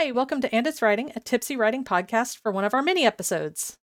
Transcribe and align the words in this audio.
Hi, 0.00 0.12
welcome 0.12 0.40
to 0.40 0.54
And 0.54 0.66
It's 0.66 0.80
Writing, 0.80 1.12
a 1.14 1.20
tipsy 1.20 1.58
writing 1.58 1.84
podcast 1.84 2.38
for 2.38 2.50
one 2.50 2.64
of 2.64 2.72
our 2.72 2.80
mini 2.80 3.04
episodes. 3.04 3.76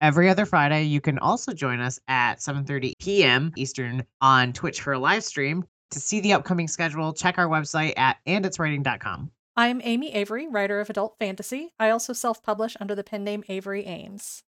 Every 0.00 0.28
other 0.28 0.44
Friday, 0.44 0.82
you 0.82 1.00
can 1.00 1.16
also 1.20 1.52
join 1.52 1.78
us 1.78 2.00
at 2.08 2.40
7:30 2.40 2.94
p.m. 2.98 3.52
Eastern 3.56 4.04
on 4.20 4.52
Twitch 4.52 4.80
for 4.80 4.94
a 4.94 4.98
live 4.98 5.22
stream. 5.22 5.64
To 5.92 6.00
see 6.00 6.18
the 6.18 6.32
upcoming 6.32 6.66
schedule, 6.66 7.12
check 7.12 7.38
our 7.38 7.46
website 7.46 7.96
at 7.96 8.16
anditswriting.com. 8.26 9.30
I'm 9.54 9.80
Amy 9.84 10.12
Avery, 10.12 10.48
writer 10.48 10.80
of 10.80 10.90
adult 10.90 11.14
fantasy. 11.20 11.72
I 11.78 11.90
also 11.90 12.14
self-publish 12.14 12.76
under 12.80 12.96
the 12.96 13.04
pen 13.04 13.22
name 13.22 13.44
Avery 13.48 13.86
Ames. 13.86 14.42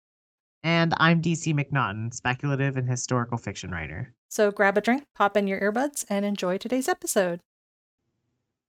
And 0.64 0.94
I'm 0.96 1.22
DC 1.22 1.54
McNaughton, 1.54 2.14
speculative 2.14 2.78
and 2.78 2.88
historical 2.88 3.38
fiction 3.38 3.72
writer. 3.72 4.14
So 4.30 4.52
grab 4.52 4.78
a 4.78 4.82
drink, 4.82 5.04
pop 5.16 5.36
in 5.36 5.48
your 5.48 5.60
earbuds, 5.60 6.06
and 6.10 6.24
enjoy 6.24 6.58
today's 6.58 6.88
episode. 6.88 7.42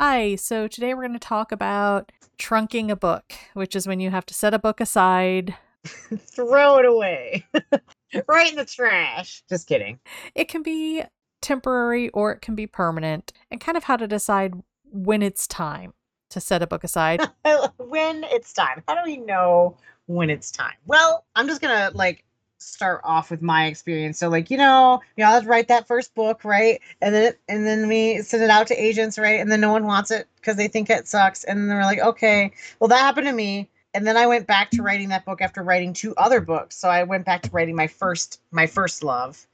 Hi, 0.02 0.36
so 0.36 0.66
today 0.66 0.94
we're 0.94 1.06
going 1.06 1.12
to 1.12 1.18
talk 1.18 1.52
about 1.52 2.10
trunking 2.38 2.88
a 2.88 2.96
book, 2.96 3.34
which 3.52 3.76
is 3.76 3.86
when 3.86 4.00
you 4.00 4.08
have 4.08 4.24
to 4.24 4.32
set 4.32 4.54
a 4.54 4.58
book 4.58 4.80
aside. 4.80 5.54
Throw 5.84 6.78
it 6.78 6.86
away. 6.86 7.46
right 8.26 8.50
in 8.50 8.56
the 8.56 8.64
trash. 8.64 9.42
Just 9.46 9.68
kidding. 9.68 10.00
It 10.34 10.48
can 10.48 10.62
be 10.62 11.02
temporary 11.42 12.08
or 12.12 12.32
it 12.32 12.40
can 12.40 12.54
be 12.54 12.66
permanent, 12.66 13.34
and 13.50 13.60
kind 13.60 13.76
of 13.76 13.84
how 13.84 13.98
to 13.98 14.08
decide 14.08 14.54
when 14.90 15.20
it's 15.20 15.46
time 15.46 15.92
to 16.30 16.40
set 16.40 16.62
a 16.62 16.66
book 16.66 16.82
aside. 16.82 17.20
when 17.76 18.24
it's 18.24 18.54
time. 18.54 18.82
How 18.88 18.94
do 18.94 19.02
we 19.04 19.18
know 19.18 19.76
when 20.06 20.30
it's 20.30 20.50
time? 20.50 20.76
Well, 20.86 21.26
I'm 21.36 21.46
just 21.46 21.60
going 21.60 21.76
to 21.76 21.94
like 21.94 22.24
start 22.60 23.00
off 23.04 23.30
with 23.30 23.42
my 23.42 23.66
experience. 23.66 24.18
So 24.18 24.28
like, 24.28 24.50
you 24.50 24.58
know, 24.58 25.00
you 25.16 25.24
know, 25.24 25.32
let's 25.32 25.46
write 25.46 25.68
that 25.68 25.86
first 25.86 26.14
book, 26.14 26.44
right? 26.44 26.80
And 27.00 27.14
then 27.14 27.32
and 27.48 27.66
then 27.66 27.88
we 27.88 28.22
send 28.22 28.42
it 28.42 28.50
out 28.50 28.66
to 28.68 28.82
agents, 28.82 29.18
right? 29.18 29.40
And 29.40 29.50
then 29.50 29.60
no 29.60 29.72
one 29.72 29.86
wants 29.86 30.10
it 30.10 30.28
because 30.36 30.56
they 30.56 30.68
think 30.68 30.90
it 30.90 31.08
sucks. 31.08 31.44
And 31.44 31.58
then 31.60 31.68
they're 31.68 31.84
like, 31.84 32.00
okay, 32.00 32.52
well 32.78 32.88
that 32.88 33.00
happened 33.00 33.26
to 33.26 33.32
me. 33.32 33.68
And 33.92 34.06
then 34.06 34.16
I 34.16 34.26
went 34.26 34.46
back 34.46 34.70
to 34.72 34.82
writing 34.82 35.08
that 35.08 35.24
book 35.24 35.40
after 35.40 35.62
writing 35.62 35.92
two 35.92 36.14
other 36.16 36.40
books. 36.40 36.76
So 36.76 36.88
I 36.88 37.02
went 37.02 37.24
back 37.24 37.42
to 37.42 37.50
writing 37.50 37.74
my 37.74 37.86
first 37.86 38.40
my 38.50 38.66
first 38.66 39.02
love. 39.02 39.46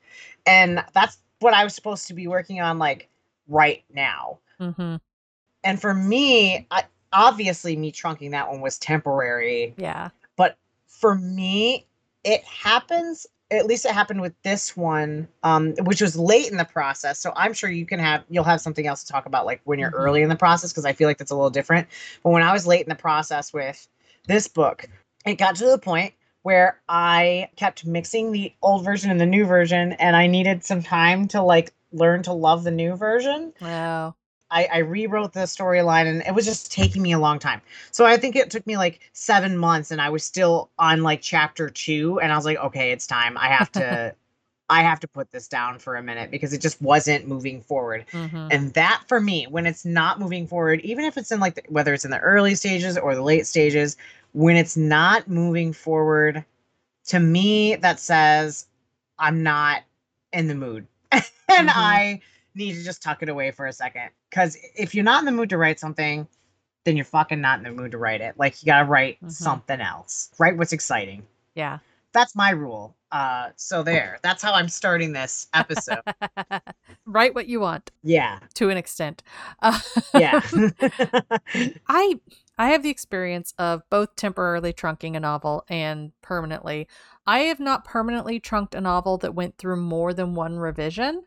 And 0.44 0.84
that's 0.92 1.18
what 1.40 1.54
I 1.54 1.64
was 1.64 1.74
supposed 1.74 2.08
to 2.08 2.14
be 2.14 2.26
working 2.26 2.60
on 2.60 2.78
like 2.78 3.08
right 3.48 3.84
now. 3.92 4.38
Mm-hmm. 4.60 4.96
And 5.64 5.80
for 5.80 5.94
me, 5.94 6.66
I, 6.70 6.84
obviously 7.12 7.76
me 7.76 7.92
trunking 7.92 8.30
that 8.32 8.48
one 8.48 8.60
was 8.60 8.78
temporary. 8.78 9.74
Yeah. 9.76 10.10
But 10.36 10.56
for 10.86 11.14
me, 11.14 11.86
it 12.26 12.44
happens 12.44 13.26
at 13.52 13.66
least 13.66 13.84
it 13.84 13.92
happened 13.92 14.20
with 14.20 14.34
this 14.42 14.76
one 14.76 15.28
um, 15.44 15.72
which 15.84 16.00
was 16.00 16.16
late 16.16 16.50
in 16.50 16.56
the 16.56 16.64
process. 16.64 17.20
So 17.20 17.32
i'm 17.36 17.54
sure 17.54 17.70
you 17.70 17.86
can 17.86 18.00
have 18.00 18.24
you'll 18.28 18.44
have 18.44 18.60
something 18.60 18.86
else 18.86 19.04
to 19.04 19.12
talk 19.12 19.26
about 19.26 19.46
like 19.46 19.60
when 19.64 19.78
you're 19.78 19.90
mm-hmm. 19.90 20.00
early 20.00 20.22
in 20.22 20.28
the 20.28 20.36
process 20.36 20.72
because 20.72 20.84
i 20.84 20.92
feel 20.92 21.08
like 21.08 21.18
that's 21.18 21.30
a 21.30 21.36
little 21.36 21.50
different. 21.50 21.88
But 22.22 22.30
when 22.30 22.42
i 22.42 22.52
was 22.52 22.66
late 22.66 22.82
in 22.82 22.88
the 22.88 22.96
process 22.96 23.52
with 23.52 23.86
this 24.26 24.48
book 24.48 24.88
it 25.24 25.36
got 25.36 25.56
to 25.56 25.66
the 25.66 25.78
point 25.78 26.12
where 26.42 26.80
i 26.88 27.48
kept 27.56 27.86
mixing 27.86 28.32
the 28.32 28.52
old 28.62 28.84
version 28.84 29.10
and 29.10 29.20
the 29.20 29.26
new 29.26 29.46
version 29.46 29.92
and 29.94 30.16
i 30.16 30.26
needed 30.26 30.64
some 30.64 30.82
time 30.82 31.28
to 31.28 31.40
like 31.40 31.72
learn 31.92 32.22
to 32.24 32.32
love 32.32 32.64
the 32.64 32.70
new 32.70 32.96
version. 32.96 33.52
Wow 33.60 34.16
I, 34.50 34.68
I 34.72 34.78
rewrote 34.78 35.32
the 35.32 35.40
storyline 35.40 36.06
and 36.06 36.22
it 36.26 36.34
was 36.34 36.44
just 36.44 36.70
taking 36.70 37.02
me 37.02 37.12
a 37.12 37.18
long 37.18 37.38
time. 37.38 37.60
So 37.90 38.04
I 38.04 38.16
think 38.16 38.36
it 38.36 38.50
took 38.50 38.66
me 38.66 38.76
like 38.76 39.00
seven 39.12 39.58
months 39.58 39.90
and 39.90 40.00
I 40.00 40.08
was 40.08 40.24
still 40.24 40.70
on 40.78 41.02
like 41.02 41.20
chapter 41.20 41.68
two 41.68 42.20
and 42.20 42.32
I 42.32 42.36
was 42.36 42.44
like, 42.44 42.58
okay, 42.58 42.92
it's 42.92 43.06
time. 43.06 43.36
I 43.38 43.48
have 43.48 43.72
to 43.72 44.14
I 44.68 44.82
have 44.82 44.98
to 45.00 45.08
put 45.08 45.30
this 45.30 45.46
down 45.46 45.78
for 45.78 45.94
a 45.94 46.02
minute 46.02 46.30
because 46.30 46.52
it 46.52 46.60
just 46.60 46.80
wasn't 46.82 47.28
moving 47.28 47.60
forward. 47.60 48.04
Mm-hmm. 48.12 48.48
And 48.50 48.74
that 48.74 49.04
for 49.06 49.20
me, 49.20 49.46
when 49.46 49.64
it's 49.64 49.84
not 49.84 50.18
moving 50.18 50.46
forward, 50.46 50.80
even 50.80 51.04
if 51.04 51.16
it's 51.16 51.30
in 51.30 51.38
like 51.38 51.54
the, 51.54 51.62
whether 51.68 51.94
it's 51.94 52.04
in 52.04 52.10
the 52.10 52.18
early 52.18 52.56
stages 52.56 52.98
or 52.98 53.14
the 53.14 53.22
late 53.22 53.46
stages, 53.46 53.96
when 54.32 54.56
it's 54.56 54.76
not 54.76 55.28
moving 55.28 55.72
forward, 55.72 56.44
to 57.06 57.20
me 57.20 57.76
that 57.76 58.00
says 58.00 58.66
I'm 59.18 59.42
not 59.42 59.82
in 60.32 60.48
the 60.48 60.54
mood. 60.54 60.86
and 61.12 61.22
mm-hmm. 61.22 61.68
I 61.68 62.20
need 62.56 62.74
to 62.74 62.82
just 62.82 63.02
tuck 63.02 63.22
it 63.22 63.28
away 63.28 63.52
for 63.52 63.66
a 63.66 63.72
second. 63.72 64.10
Because 64.36 64.58
if 64.74 64.94
you're 64.94 65.02
not 65.02 65.20
in 65.20 65.24
the 65.24 65.32
mood 65.32 65.48
to 65.48 65.56
write 65.56 65.80
something, 65.80 66.28
then 66.84 66.94
you're 66.94 67.06
fucking 67.06 67.40
not 67.40 67.56
in 67.56 67.64
the 67.64 67.70
mood 67.70 67.92
to 67.92 67.98
write 67.98 68.20
it. 68.20 68.34
Like 68.36 68.62
you 68.62 68.66
gotta 68.66 68.84
write 68.84 69.16
mm-hmm. 69.16 69.30
something 69.30 69.80
else. 69.80 70.30
Write 70.38 70.58
what's 70.58 70.74
exciting. 70.74 71.22
Yeah. 71.54 71.78
That's 72.12 72.36
my 72.36 72.50
rule. 72.50 72.94
Uh 73.10 73.48
so 73.56 73.82
there. 73.82 74.18
That's 74.22 74.42
how 74.42 74.52
I'm 74.52 74.68
starting 74.68 75.14
this 75.14 75.46
episode. 75.54 76.02
write 77.06 77.34
what 77.34 77.46
you 77.46 77.60
want. 77.60 77.90
Yeah. 78.02 78.40
To 78.56 78.68
an 78.68 78.76
extent. 78.76 79.22
Uh, 79.62 79.80
yeah. 80.14 80.42
I 81.88 82.20
I 82.58 82.68
have 82.68 82.82
the 82.82 82.90
experience 82.90 83.54
of 83.58 83.88
both 83.88 84.16
temporarily 84.16 84.74
trunking 84.74 85.16
a 85.16 85.20
novel 85.20 85.64
and 85.70 86.12
permanently. 86.20 86.88
I 87.26 87.40
have 87.40 87.58
not 87.58 87.86
permanently 87.86 88.38
trunked 88.38 88.74
a 88.74 88.82
novel 88.82 89.16
that 89.18 89.34
went 89.34 89.56
through 89.56 89.76
more 89.76 90.12
than 90.12 90.34
one 90.34 90.58
revision. 90.58 91.24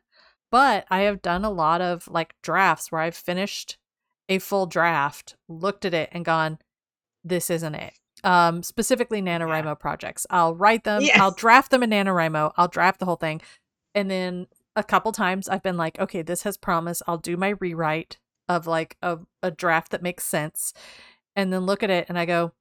But 0.51 0.85
I 0.89 1.01
have 1.01 1.21
done 1.21 1.45
a 1.45 1.49
lot 1.49 1.81
of 1.81 2.07
like 2.07 2.33
drafts 2.41 2.91
where 2.91 3.01
I've 3.01 3.15
finished 3.15 3.77
a 4.27 4.39
full 4.39 4.65
draft, 4.65 5.35
looked 5.47 5.85
at 5.85 5.93
it, 5.93 6.09
and 6.11 6.25
gone, 6.25 6.59
this 7.23 7.49
isn't 7.49 7.75
it. 7.75 7.93
Um, 8.23 8.63
specifically 8.63 9.21
NaNoWriMo 9.21 9.65
yeah. 9.65 9.73
projects. 9.75 10.27
I'll 10.29 10.55
write 10.55 10.83
them, 10.83 11.01
yes. 11.01 11.19
I'll 11.19 11.31
draft 11.31 11.71
them 11.71 11.83
in 11.83 11.89
NaNoWriMo, 11.89 12.53
I'll 12.57 12.67
draft 12.67 12.99
the 12.99 13.05
whole 13.05 13.15
thing. 13.15 13.41
And 13.95 14.09
then 14.09 14.47
a 14.75 14.83
couple 14.83 15.11
times 15.11 15.49
I've 15.49 15.63
been 15.63 15.77
like, 15.77 15.99
okay, 15.99 16.21
this 16.21 16.43
has 16.43 16.57
promise. 16.57 17.01
I'll 17.07 17.17
do 17.17 17.37
my 17.37 17.49
rewrite 17.59 18.17
of 18.47 18.67
like 18.67 18.97
a, 19.01 19.19
a 19.41 19.51
draft 19.51 19.91
that 19.91 20.01
makes 20.01 20.25
sense. 20.25 20.73
And 21.35 21.51
then 21.53 21.65
look 21.65 21.83
at 21.83 21.89
it 21.89 22.07
and 22.09 22.17
I 22.17 22.25
go, 22.25 22.53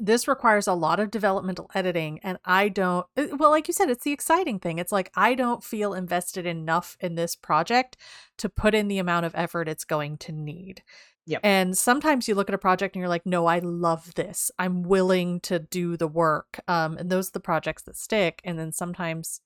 this 0.00 0.26
requires 0.26 0.66
a 0.66 0.74
lot 0.74 0.98
of 0.98 1.10
developmental 1.10 1.70
editing 1.74 2.18
and 2.22 2.38
i 2.44 2.68
don't 2.68 3.06
eh, 3.16 3.28
well 3.36 3.50
like 3.50 3.68
you 3.68 3.74
said 3.74 3.90
it's 3.90 4.04
the 4.04 4.12
exciting 4.12 4.58
thing 4.58 4.78
it's 4.78 4.92
like 4.92 5.10
i 5.14 5.34
don't 5.34 5.62
feel 5.62 5.94
invested 5.94 6.46
enough 6.46 6.96
in 7.00 7.14
this 7.14 7.36
project 7.36 7.96
to 8.38 8.48
put 8.48 8.74
in 8.74 8.88
the 8.88 8.98
amount 8.98 9.26
of 9.26 9.34
effort 9.34 9.68
it's 9.68 9.84
going 9.84 10.16
to 10.16 10.32
need 10.32 10.82
Yep. 11.26 11.40
And 11.44 11.78
sometimes 11.78 12.26
you 12.26 12.34
look 12.34 12.48
at 12.48 12.54
a 12.54 12.58
project 12.58 12.96
and 12.96 13.00
you're 13.00 13.08
like, 13.08 13.24
no, 13.24 13.46
I 13.46 13.60
love 13.60 14.14
this. 14.14 14.50
I'm 14.58 14.82
willing 14.82 15.38
to 15.40 15.60
do 15.60 15.96
the 15.96 16.08
work. 16.08 16.58
Um, 16.66 16.96
and 16.96 17.08
those 17.08 17.28
are 17.28 17.32
the 17.32 17.40
projects 17.40 17.84
that 17.84 17.96
stick. 17.96 18.40
And 18.42 18.58
then 18.58 18.72
sometimes 18.72 19.40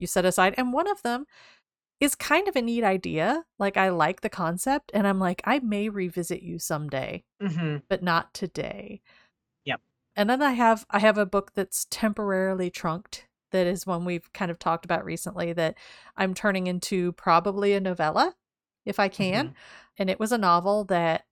you 0.00 0.08
set 0.08 0.24
aside, 0.24 0.54
and 0.56 0.72
one 0.72 0.88
of 0.88 1.02
them 1.02 1.26
is 2.00 2.14
kind 2.14 2.48
of 2.48 2.56
a 2.56 2.62
neat 2.62 2.84
idea. 2.84 3.44
Like, 3.58 3.76
I 3.76 3.90
like 3.90 4.20
the 4.20 4.28
concept, 4.28 4.90
and 4.94 5.06
I'm 5.06 5.18
like, 5.18 5.42
I 5.44 5.58
may 5.60 5.88
revisit 5.88 6.42
you 6.42 6.58
someday, 6.58 7.24
mm-hmm. 7.42 7.78
but 7.88 8.02
not 8.02 8.32
today. 8.34 9.00
And 10.18 10.28
then 10.28 10.42
I 10.42 10.50
have 10.52 10.84
I 10.90 10.98
have 10.98 11.16
a 11.16 11.24
book 11.24 11.52
that's 11.54 11.86
temporarily 11.90 12.70
trunked 12.70 13.28
that 13.52 13.68
is 13.68 13.86
one 13.86 14.04
we've 14.04 14.30
kind 14.32 14.50
of 14.50 14.58
talked 14.58 14.84
about 14.84 15.04
recently 15.04 15.52
that 15.52 15.76
I'm 16.16 16.34
turning 16.34 16.66
into 16.66 17.12
probably 17.12 17.72
a 17.72 17.80
novella 17.80 18.34
if 18.84 18.98
I 18.98 19.06
can. 19.06 19.46
Mm-hmm. 19.46 19.54
And 19.96 20.10
it 20.10 20.18
was 20.18 20.32
a 20.32 20.38
novel 20.38 20.84
that 20.86 21.24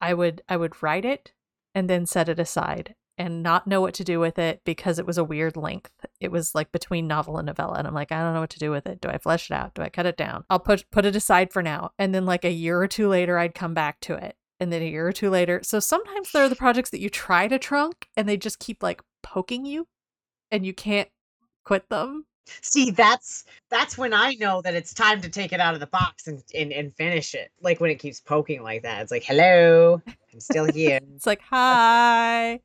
I 0.00 0.14
would 0.14 0.42
I 0.48 0.56
would 0.56 0.80
write 0.80 1.04
it 1.04 1.32
and 1.74 1.90
then 1.90 2.06
set 2.06 2.28
it 2.28 2.38
aside 2.38 2.94
and 3.18 3.42
not 3.42 3.66
know 3.66 3.80
what 3.80 3.94
to 3.94 4.04
do 4.04 4.20
with 4.20 4.38
it 4.38 4.62
because 4.64 5.00
it 5.00 5.06
was 5.06 5.18
a 5.18 5.24
weird 5.24 5.56
length. 5.56 6.06
It 6.20 6.30
was 6.30 6.54
like 6.54 6.70
between 6.70 7.08
novel 7.08 7.36
and 7.36 7.46
novella 7.46 7.78
and 7.78 7.88
I'm 7.88 7.94
like 7.94 8.12
I 8.12 8.22
don't 8.22 8.34
know 8.34 8.40
what 8.40 8.50
to 8.50 8.60
do 8.60 8.70
with 8.70 8.86
it. 8.86 9.00
Do 9.00 9.08
I 9.08 9.18
flesh 9.18 9.50
it 9.50 9.54
out? 9.54 9.74
Do 9.74 9.82
I 9.82 9.88
cut 9.88 10.06
it 10.06 10.16
down? 10.16 10.44
I'll 10.48 10.60
put 10.60 10.88
put 10.92 11.04
it 11.04 11.16
aside 11.16 11.52
for 11.52 11.64
now. 11.64 11.90
And 11.98 12.14
then 12.14 12.26
like 12.26 12.44
a 12.44 12.52
year 12.52 12.80
or 12.80 12.86
two 12.86 13.08
later 13.08 13.38
I'd 13.38 13.56
come 13.56 13.74
back 13.74 13.98
to 14.02 14.14
it 14.14 14.36
and 14.60 14.72
then 14.72 14.82
a 14.82 14.88
year 14.88 15.08
or 15.08 15.12
two 15.12 15.30
later. 15.30 15.60
So 15.62 15.80
sometimes 15.80 16.30
there 16.30 16.44
are 16.44 16.48
the 16.48 16.56
projects 16.56 16.90
that 16.90 17.00
you 17.00 17.08
try 17.08 17.48
to 17.48 17.58
trunk 17.58 18.08
and 18.16 18.28
they 18.28 18.36
just 18.36 18.58
keep 18.58 18.82
like 18.82 19.02
poking 19.22 19.64
you 19.64 19.88
and 20.50 20.64
you 20.64 20.74
can't 20.74 21.08
quit 21.64 21.88
them. 21.88 22.26
See, 22.62 22.90
that's 22.90 23.44
that's 23.70 23.96
when 23.96 24.12
I 24.12 24.34
know 24.34 24.60
that 24.62 24.74
it's 24.74 24.92
time 24.92 25.20
to 25.22 25.28
take 25.28 25.52
it 25.52 25.60
out 25.60 25.74
of 25.74 25.80
the 25.80 25.86
box 25.86 26.26
and, 26.26 26.42
and, 26.54 26.72
and 26.72 26.94
finish 26.96 27.34
it. 27.34 27.50
Like 27.62 27.80
when 27.80 27.90
it 27.90 28.00
keeps 28.00 28.20
poking 28.20 28.62
like 28.62 28.82
that. 28.82 29.02
It's 29.02 29.10
like, 29.10 29.24
hello, 29.24 30.02
I'm 30.32 30.40
still 30.40 30.64
here. 30.64 31.00
it's 31.14 31.26
like, 31.26 31.40
hi. 31.42 32.60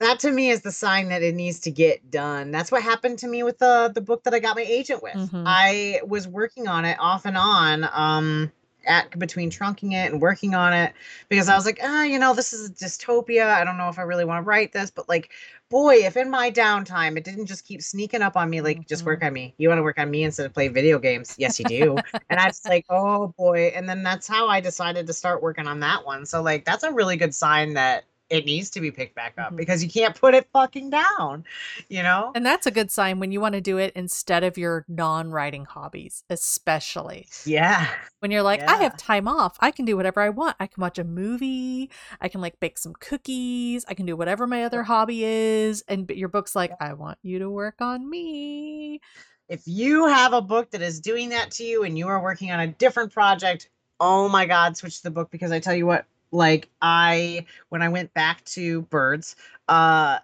That 0.00 0.18
to 0.20 0.30
me 0.30 0.50
is 0.50 0.60
the 0.60 0.72
sign 0.72 1.08
that 1.08 1.22
it 1.22 1.34
needs 1.34 1.60
to 1.60 1.70
get 1.70 2.10
done. 2.10 2.50
That's 2.50 2.70
what 2.70 2.82
happened 2.82 3.18
to 3.20 3.28
me 3.28 3.42
with 3.42 3.58
the 3.58 3.90
the 3.94 4.02
book 4.02 4.24
that 4.24 4.34
I 4.34 4.40
got 4.40 4.56
my 4.56 4.62
agent 4.62 5.02
with. 5.02 5.14
Mm-hmm. 5.14 5.44
I 5.46 6.00
was 6.06 6.28
working 6.28 6.68
on 6.68 6.84
it 6.84 6.98
off 7.00 7.24
and 7.24 7.38
on. 7.38 7.88
Um 7.92 8.52
at 8.86 9.18
between 9.18 9.50
trunking 9.50 9.92
it 9.92 10.12
and 10.12 10.20
working 10.20 10.54
on 10.54 10.72
it 10.72 10.92
because 11.28 11.48
I 11.48 11.56
was 11.56 11.66
like, 11.66 11.78
ah, 11.82 12.02
you 12.02 12.18
know, 12.18 12.34
this 12.34 12.52
is 12.52 12.68
a 12.68 12.72
dystopia. 12.72 13.46
I 13.46 13.64
don't 13.64 13.76
know 13.76 13.88
if 13.88 13.98
I 13.98 14.02
really 14.02 14.24
want 14.24 14.44
to 14.44 14.48
write 14.48 14.72
this, 14.72 14.90
but 14.90 15.08
like, 15.08 15.30
boy, 15.70 15.96
if 15.96 16.16
in 16.16 16.30
my 16.30 16.50
downtime 16.50 17.16
it 17.16 17.24
didn't 17.24 17.46
just 17.46 17.66
keep 17.66 17.82
sneaking 17.82 18.22
up 18.22 18.36
on 18.36 18.50
me, 18.50 18.60
like, 18.60 18.78
mm-hmm. 18.78 18.88
just 18.88 19.04
work 19.04 19.20
mm-hmm. 19.20 19.28
on 19.28 19.32
me. 19.32 19.54
You 19.58 19.68
want 19.68 19.78
to 19.78 19.82
work 19.82 19.98
on 19.98 20.10
me 20.10 20.24
instead 20.24 20.46
of 20.46 20.54
play 20.54 20.68
video 20.68 20.98
games? 20.98 21.34
Yes, 21.38 21.58
you 21.58 21.64
do. 21.66 21.96
and 22.30 22.40
I 22.40 22.46
was 22.46 22.62
like, 22.68 22.86
oh 22.90 23.28
boy. 23.36 23.72
And 23.74 23.88
then 23.88 24.02
that's 24.02 24.26
how 24.26 24.48
I 24.48 24.60
decided 24.60 25.06
to 25.06 25.12
start 25.12 25.42
working 25.42 25.66
on 25.66 25.80
that 25.80 26.04
one. 26.04 26.26
So 26.26 26.42
like, 26.42 26.64
that's 26.64 26.84
a 26.84 26.92
really 26.92 27.16
good 27.16 27.34
sign 27.34 27.74
that 27.74 28.04
it 28.30 28.46
needs 28.46 28.70
to 28.70 28.80
be 28.80 28.90
picked 28.90 29.14
back 29.14 29.34
up 29.38 29.52
Mhm. 29.52 29.56
because 29.56 29.82
you 29.84 29.90
can't 29.90 30.18
put 30.18 30.34
it 30.34 30.48
fucking 30.52 30.90
down, 30.90 31.44
you 31.88 32.02
know? 32.02 32.32
And 32.34 32.44
that's 32.44 32.66
a 32.66 32.70
good 32.70 32.90
sign 32.90 33.20
when 33.20 33.32
you 33.32 33.40
want 33.40 33.54
to 33.54 33.60
do 33.60 33.76
it 33.76 33.92
instead 33.94 34.42
of 34.44 34.56
your 34.56 34.84
non 34.88 35.30
writing 35.30 35.66
hobbies, 35.66 36.24
especially. 36.30 37.28
Yeah. 37.44 37.86
When 38.20 38.30
you're 38.30 38.42
like, 38.42 38.62
I 38.62 38.76
have 38.76 38.96
time 38.96 39.28
off. 39.28 39.56
I 39.60 39.70
can 39.70 39.84
do 39.84 39.96
whatever 39.96 40.20
I 40.20 40.30
want. 40.30 40.56
I 40.58 40.66
can 40.66 40.80
watch 40.80 40.98
a 40.98 41.04
movie. 41.04 41.90
I 42.20 42.28
can 42.28 42.40
like 42.40 42.58
bake 42.60 42.78
some 42.78 42.94
cookies. 42.94 43.84
I 43.88 43.94
can 43.94 44.06
do 44.06 44.16
whatever 44.16 44.46
my 44.46 44.64
other 44.64 44.82
hobby 44.82 45.24
is. 45.24 45.84
And 45.86 46.08
your 46.10 46.28
book's 46.28 46.56
like, 46.56 46.72
I 46.80 46.94
want 46.94 47.18
you 47.22 47.38
to 47.40 47.50
work 47.50 47.80
on 47.80 48.08
me. 48.08 49.00
If 49.48 49.62
you 49.66 50.06
have 50.06 50.32
a 50.32 50.40
book 50.40 50.70
that 50.70 50.80
is 50.80 51.00
doing 51.00 51.28
that 51.28 51.50
to 51.52 51.64
you 51.64 51.84
and 51.84 51.98
you 51.98 52.08
are 52.08 52.22
working 52.22 52.50
on 52.50 52.60
a 52.60 52.66
different 52.66 53.12
project, 53.12 53.68
oh 54.00 54.28
my 54.28 54.46
God, 54.46 54.76
switch 54.76 55.02
the 55.02 55.10
book 55.10 55.30
because 55.30 55.52
I 55.52 55.60
tell 55.60 55.74
you 55.74 55.84
what, 55.86 56.06
like 56.34 56.68
I, 56.82 57.46
when 57.68 57.82
I 57.82 57.88
went 57.88 58.12
back 58.12 58.44
to 58.46 58.82
Birds, 58.82 59.36
uh, 59.68 60.18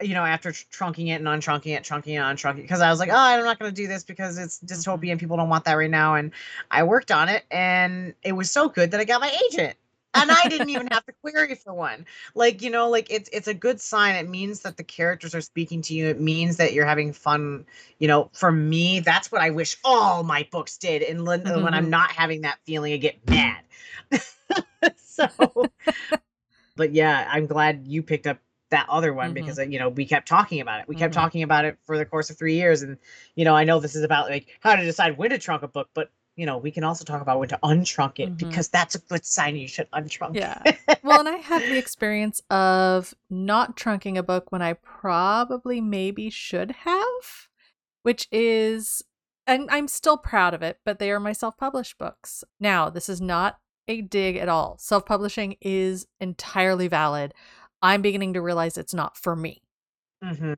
you 0.00 0.14
know, 0.14 0.24
after 0.24 0.52
tr- 0.52 0.64
trunking 0.72 1.08
it 1.08 1.20
and 1.20 1.26
untrunking 1.26 1.76
it, 1.76 1.84
trunking 1.84 2.14
it, 2.14 2.22
untrunking 2.22 2.58
it, 2.58 2.62
because 2.62 2.80
I 2.80 2.90
was 2.90 2.98
like, 2.98 3.10
oh, 3.10 3.16
I'm 3.16 3.44
not 3.44 3.58
going 3.58 3.72
to 3.72 3.74
do 3.74 3.86
this 3.86 4.02
because 4.02 4.36
it's 4.36 4.58
dystopian. 4.58 5.18
People 5.18 5.36
don't 5.36 5.48
want 5.48 5.64
that 5.64 5.74
right 5.74 5.90
now. 5.90 6.16
And 6.16 6.32
I 6.70 6.82
worked 6.82 7.10
on 7.10 7.28
it 7.28 7.44
and 7.50 8.14
it 8.22 8.32
was 8.32 8.50
so 8.50 8.68
good 8.68 8.90
that 8.90 9.00
I 9.00 9.04
got 9.04 9.20
my 9.20 9.34
agent. 9.48 9.76
And 10.14 10.30
I 10.30 10.46
didn't 10.48 10.70
even 10.70 10.88
have 10.88 11.04
to 11.06 11.12
query 11.22 11.54
for 11.54 11.72
one. 11.74 12.06
Like, 12.34 12.62
you 12.62 12.70
know, 12.70 12.88
like 12.90 13.08
it's 13.10 13.28
it's 13.32 13.48
a 13.48 13.54
good 13.54 13.80
sign. 13.80 14.16
It 14.16 14.28
means 14.28 14.60
that 14.60 14.76
the 14.76 14.84
characters 14.84 15.34
are 15.34 15.40
speaking 15.40 15.82
to 15.82 15.94
you. 15.94 16.06
It 16.08 16.20
means 16.20 16.56
that 16.58 16.72
you're 16.72 16.86
having 16.86 17.12
fun. 17.12 17.66
You 17.98 18.08
know, 18.08 18.30
for 18.32 18.52
me, 18.52 19.00
that's 19.00 19.30
what 19.32 19.40
I 19.40 19.50
wish 19.50 19.76
all 19.84 20.22
my 20.22 20.46
books 20.50 20.76
did. 20.78 21.02
And 21.02 21.26
when, 21.26 21.42
when 21.62 21.74
I'm 21.74 21.88
Mhm. 21.88 21.90
not 21.90 22.10
having 22.12 22.42
that 22.42 22.58
feeling, 22.64 22.92
I 22.92 22.96
get 22.98 23.26
mad. 23.28 23.64
so, 24.96 25.28
but 26.76 26.92
yeah, 26.92 27.28
I'm 27.30 27.46
glad 27.46 27.86
you 27.86 28.02
picked 28.02 28.26
up 28.26 28.38
that 28.70 28.86
other 28.88 29.12
one 29.12 29.32
Mhm. 29.32 29.34
because 29.34 29.58
uh, 29.58 29.62
you 29.62 29.78
know 29.78 29.88
we 29.90 30.06
kept 30.06 30.28
talking 30.28 30.60
about 30.60 30.80
it. 30.80 30.88
We 30.88 30.96
kept 30.96 31.12
Mhm. 31.12 31.14
talking 31.14 31.42
about 31.42 31.64
it 31.64 31.78
for 31.84 31.98
the 31.98 32.06
course 32.06 32.30
of 32.30 32.38
three 32.38 32.54
years, 32.54 32.82
and 32.82 32.98
you 33.34 33.44
know 33.44 33.54
I 33.54 33.64
know 33.64 33.80
this 33.80 33.94
is 33.96 34.04
about 34.04 34.30
like 34.30 34.46
how 34.60 34.74
to 34.76 34.84
decide 34.84 35.18
when 35.18 35.30
to 35.30 35.38
trunk 35.38 35.62
a 35.62 35.68
book, 35.68 35.90
but 35.94 36.10
you 36.36 36.46
know 36.46 36.56
we 36.58 36.70
can 36.70 36.84
also 36.84 37.04
talk 37.04 37.20
about 37.22 37.38
when 37.38 37.48
to 37.50 37.58
untrunk 37.62 38.18
it 38.18 38.30
Mhm. 38.30 38.38
because 38.38 38.68
that's 38.68 38.94
a 38.94 38.98
good 38.98 39.24
sign 39.24 39.56
you 39.56 39.68
should 39.68 39.90
untrunk. 39.92 40.34
Yeah. 40.36 40.62
well, 41.04 41.20
and 41.20 41.28
I 41.28 41.36
have 41.36 41.62
the 41.62 41.76
experience 41.78 42.40
of 42.50 43.14
not 43.28 43.76
trunking 43.76 44.16
a 44.16 44.22
book 44.22 44.50
when 44.50 44.62
I 44.62 44.74
probably 44.74 45.80
maybe 45.80 46.30
should 46.30 46.70
have, 46.70 47.48
which 48.02 48.28
is, 48.32 49.02
and 49.46 49.68
I'm 49.70 49.88
still 49.88 50.16
proud 50.16 50.54
of 50.54 50.62
it, 50.62 50.78
but 50.84 50.98
they 50.98 51.10
are 51.10 51.20
my 51.20 51.32
self 51.32 51.56
published 51.56 51.98
books. 51.98 52.44
Now, 52.58 52.88
this 52.88 53.08
is 53.08 53.20
not 53.20 53.58
a 53.88 54.00
dig 54.00 54.36
at 54.36 54.48
all. 54.48 54.78
Self 54.78 55.04
publishing 55.04 55.56
is 55.60 56.06
entirely 56.20 56.88
valid. 56.88 57.34
I'm 57.82 58.00
beginning 58.00 58.32
to 58.34 58.40
realize 58.40 58.78
it's 58.78 58.94
not 58.94 59.16
for 59.16 59.34
me 59.34 59.60
Mhm. 60.24 60.56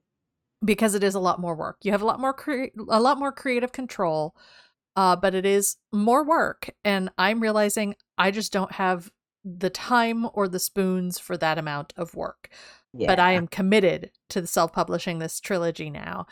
because 0.64 0.94
it 0.94 1.02
is 1.02 1.14
a 1.14 1.20
lot 1.20 1.40
more 1.40 1.54
work. 1.54 1.78
You 1.82 1.90
have 1.92 2.02
a 2.02 2.06
lot 2.06 2.20
more 2.20 2.34
crea- 2.34 2.70
a 2.88 3.00
lot 3.00 3.18
more 3.18 3.32
creative 3.32 3.72
control, 3.72 4.36
uh, 4.96 5.16
but 5.16 5.34
it 5.34 5.44
is 5.46 5.76
more 5.92 6.24
work, 6.24 6.70
and 6.84 7.10
I'm 7.18 7.40
realizing 7.40 7.96
I 8.16 8.30
just 8.30 8.52
don't 8.52 8.72
have 8.72 9.10
the 9.44 9.70
time 9.70 10.26
or 10.32 10.48
the 10.48 10.58
spoons 10.58 11.18
for 11.18 11.36
that 11.36 11.58
amount 11.58 11.92
of 11.96 12.14
work. 12.14 12.48
But 13.08 13.18
I 13.18 13.32
am 13.32 13.48
committed 13.48 14.12
to 14.30 14.46
self-publishing 14.46 15.18
this 15.18 15.40
trilogy 15.40 15.90
now, 15.90 16.26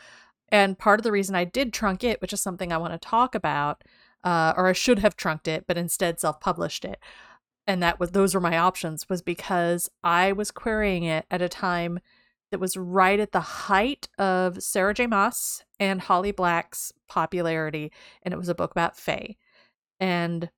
and 0.49 0.79
part 0.79 1.01
of 1.01 1.05
the 1.05 1.13
reason 1.13 1.35
I 1.35 1.45
did 1.45 1.73
trunk 1.73 2.05
it, 2.05 2.21
which 2.21 2.33
is 2.33 2.41
something 2.41 2.73
I 2.73 2.79
want 2.79 2.93
to 2.93 2.99
talk 2.99 3.35
about, 3.35 3.83
uh, 4.23 4.55
or 4.57 4.69
I 4.69 4.73
should 4.73 5.01
have 5.01 5.17
trunked 5.17 5.49
it, 5.49 5.65
but 5.67 5.77
instead 5.77 6.21
self-published 6.21 6.85
it, 6.85 7.01
and 7.67 7.83
that 7.83 7.99
was 7.99 8.13
those 8.13 8.35
were 8.35 8.41
my 8.41 8.57
options, 8.57 9.09
was 9.09 9.23
because 9.23 9.91
I 10.05 10.31
was 10.31 10.53
querying 10.53 11.03
it 11.03 11.27
at 11.31 11.43
a 11.43 11.49
time 11.49 11.99
that 12.53 12.61
was 12.61 12.77
right 12.77 13.19
at 13.19 13.33
the 13.33 13.41
height 13.41 14.09
of 14.19 14.63
Sarah 14.63 14.95
J. 14.95 15.07
Maas 15.07 15.65
and 15.81 16.01
Holly 16.01 16.33
Black's 16.33 16.93
popularity, 17.09 17.91
and 18.23 18.33
it 18.33 18.37
was 18.37 18.49
a 18.49 18.55
book 18.55 18.71
about 18.71 18.97
Fae. 18.97 19.37
And 19.99 20.51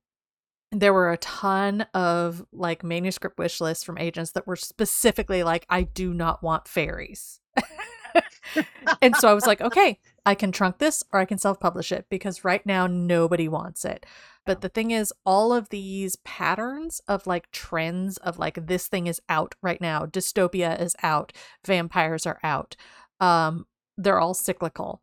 there 0.71 0.93
were 0.93 1.11
a 1.11 1.17
ton 1.17 1.85
of 1.93 2.45
like 2.51 2.83
manuscript 2.83 3.39
wish 3.39 3.61
lists 3.61 3.83
from 3.83 3.97
agents 3.97 4.31
that 4.31 4.45
were 4.45 4.57
specifically 4.57 5.41
like, 5.41 5.65
I 5.69 5.83
do 5.83 6.13
not 6.13 6.43
want 6.43 6.67
fairies. 6.67 7.39
and 9.01 9.15
so 9.15 9.29
I 9.29 9.33
was 9.33 9.47
like, 9.47 9.61
okay, 9.61 9.99
I 10.25 10.35
can 10.35 10.51
trunk 10.51 10.79
this 10.79 11.03
or 11.11 11.19
I 11.19 11.25
can 11.25 11.37
self 11.37 11.59
publish 11.59 11.91
it 11.91 12.07
because 12.09 12.43
right 12.43 12.65
now 12.65 12.87
nobody 12.87 13.47
wants 13.47 13.85
it. 13.85 14.05
But 14.45 14.61
the 14.61 14.69
thing 14.69 14.91
is, 14.91 15.13
all 15.25 15.53
of 15.53 15.69
these 15.69 16.15
patterns 16.17 16.99
of 17.07 17.27
like 17.27 17.51
trends 17.51 18.17
of 18.17 18.37
like 18.37 18.67
this 18.67 18.87
thing 18.87 19.07
is 19.07 19.21
out 19.29 19.55
right 19.61 19.81
now, 19.81 20.05
dystopia 20.05 20.79
is 20.79 20.95
out, 21.03 21.33
vampires 21.65 22.25
are 22.25 22.39
out, 22.43 22.75
um, 23.19 23.65
they're 23.97 24.19
all 24.19 24.33
cyclical. 24.33 25.01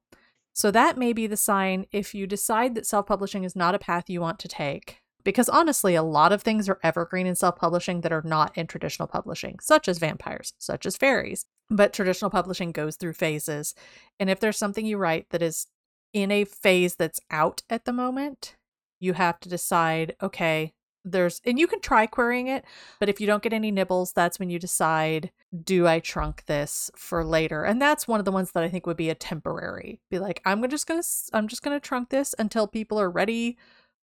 So 0.53 0.71
that 0.71 0.99
may 0.99 1.13
be 1.13 1.27
the 1.27 1.37
sign 1.37 1.87
if 1.93 2.15
you 2.15 2.27
decide 2.27 2.75
that 2.75 2.87
self 2.87 3.07
publishing 3.07 3.45
is 3.45 3.57
not 3.57 3.75
a 3.75 3.79
path 3.79 4.11
you 4.11 4.21
want 4.21 4.39
to 4.41 4.49
take. 4.49 4.99
Because 5.25 5.49
honestly, 5.49 5.95
a 5.95 6.03
lot 6.03 6.33
of 6.33 6.43
things 6.43 6.69
are 6.69 6.81
evergreen 6.83 7.27
in 7.27 7.37
self 7.37 7.57
publishing 7.57 8.01
that 8.01 8.13
are 8.13 8.23
not 8.25 8.57
in 8.57 8.67
traditional 8.67 9.09
publishing, 9.09 9.59
such 9.61 9.89
as 9.89 9.99
vampires, 9.99 10.53
such 10.59 10.85
as 10.85 10.97
fairies. 10.97 11.47
But 11.73 11.95
traditional 11.95 12.31
publishing 12.31 12.71
goes 12.71 12.97
through 12.97 13.15
phases. 13.15 13.75
And 14.21 14.29
if 14.29 14.41
there's 14.41 14.59
something 14.59 14.85
you 14.85 14.99
write 14.99 15.31
that 15.31 15.43
is 15.43 15.67
in 16.13 16.31
a 16.31 16.45
phase 16.45 16.97
that's 16.97 17.21
out 17.31 17.63
at 17.71 17.87
the 17.87 17.93
moment, 17.93 18.57
you 19.01 19.15
have 19.15 19.41
to 19.41 19.49
decide 19.49 20.15
okay, 20.23 20.75
there's, 21.05 21.41
and 21.45 21.59
you 21.59 21.67
can 21.67 21.81
try 21.81 22.07
querying 22.07 22.47
it, 22.47 22.65
but 23.01 23.09
if 23.09 23.21
you 23.21 23.27
don't 23.27 23.43
get 23.43 23.53
any 23.53 23.73
nibbles, 23.73 24.13
that's 24.13 24.39
when 24.39 24.51
you 24.51 24.59
decide 24.59 25.33
do 25.65 25.87
I 25.87 25.99
trunk 25.99 26.45
this 26.47 26.91
for 26.95 27.25
later? 27.25 27.65
And 27.65 27.83
that's 27.83 28.07
one 28.07 28.21
of 28.21 28.25
the 28.25 28.33
ones 28.33 28.53
that 28.53 28.63
I 28.63 28.69
think 28.69 28.87
would 28.87 28.97
be 28.97 29.11
a 29.11 29.15
temporary. 29.15 30.01
Be 30.11 30.19
like, 30.19 30.41
I'm 30.45 30.69
just 30.69 30.87
gonna, 30.87 31.03
I'm 31.33 31.49
just 31.49 31.63
gonna 31.63 31.81
trunk 31.81 32.11
this 32.11 32.35
until 32.39 32.67
people 32.69 33.01
are 33.01 33.11
ready 33.11 33.57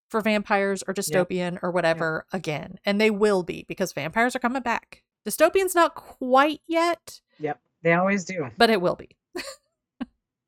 for 0.09 0.21
vampires 0.21 0.83
or 0.87 0.93
dystopian 0.93 1.59
or 1.61 1.71
whatever 1.71 2.25
again, 2.33 2.79
and 2.83 2.99
they 2.99 3.11
will 3.11 3.43
be 3.43 3.63
because 3.67 3.93
vampires 3.93 4.35
are 4.35 4.39
coming 4.39 4.63
back. 4.63 5.03
Dystopian's 5.27 5.75
not 5.75 5.95
quite 5.95 6.61
yet, 6.67 7.21
Yep. 7.39 7.59
They 7.83 7.93
always 7.93 8.25
do. 8.25 8.49
but 8.57 8.69
it 8.69 8.81
will 8.81 8.95
be. 8.95 9.09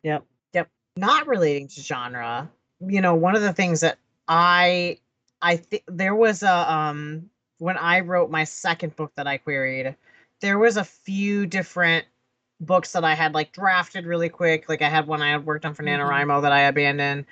Yep. 0.03 0.25
Yep. 0.53 0.67
Not 0.97 1.27
relating 1.27 1.67
to 1.69 1.81
genre. 1.81 2.49
You 2.85 3.01
know, 3.01 3.15
one 3.15 3.35
of 3.35 3.41
the 3.41 3.53
things 3.53 3.81
that 3.81 3.97
I 4.27 4.97
I 5.41 5.57
think 5.57 5.83
there 5.87 6.15
was 6.15 6.43
a 6.43 6.71
um 6.73 7.29
when 7.59 7.77
I 7.77 7.99
wrote 7.99 8.31
my 8.31 8.43
second 8.43 8.95
book 8.95 9.11
that 9.15 9.27
I 9.27 9.37
queried, 9.37 9.95
there 10.39 10.57
was 10.57 10.77
a 10.77 10.83
few 10.83 11.45
different 11.45 12.05
books 12.59 12.91
that 12.93 13.03
I 13.03 13.13
had 13.13 13.33
like 13.35 13.51
drafted 13.53 14.05
really 14.05 14.29
quick. 14.29 14.67
Like 14.67 14.81
I 14.81 14.89
had 14.89 15.05
one 15.07 15.21
I 15.21 15.29
had 15.31 15.45
worked 15.45 15.65
on 15.65 15.73
for 15.75 15.83
Mhm. 15.83 15.99
NaNoWriMo 15.99 16.41
that 16.41 16.51
I 16.51 16.61
abandoned. 16.61 17.25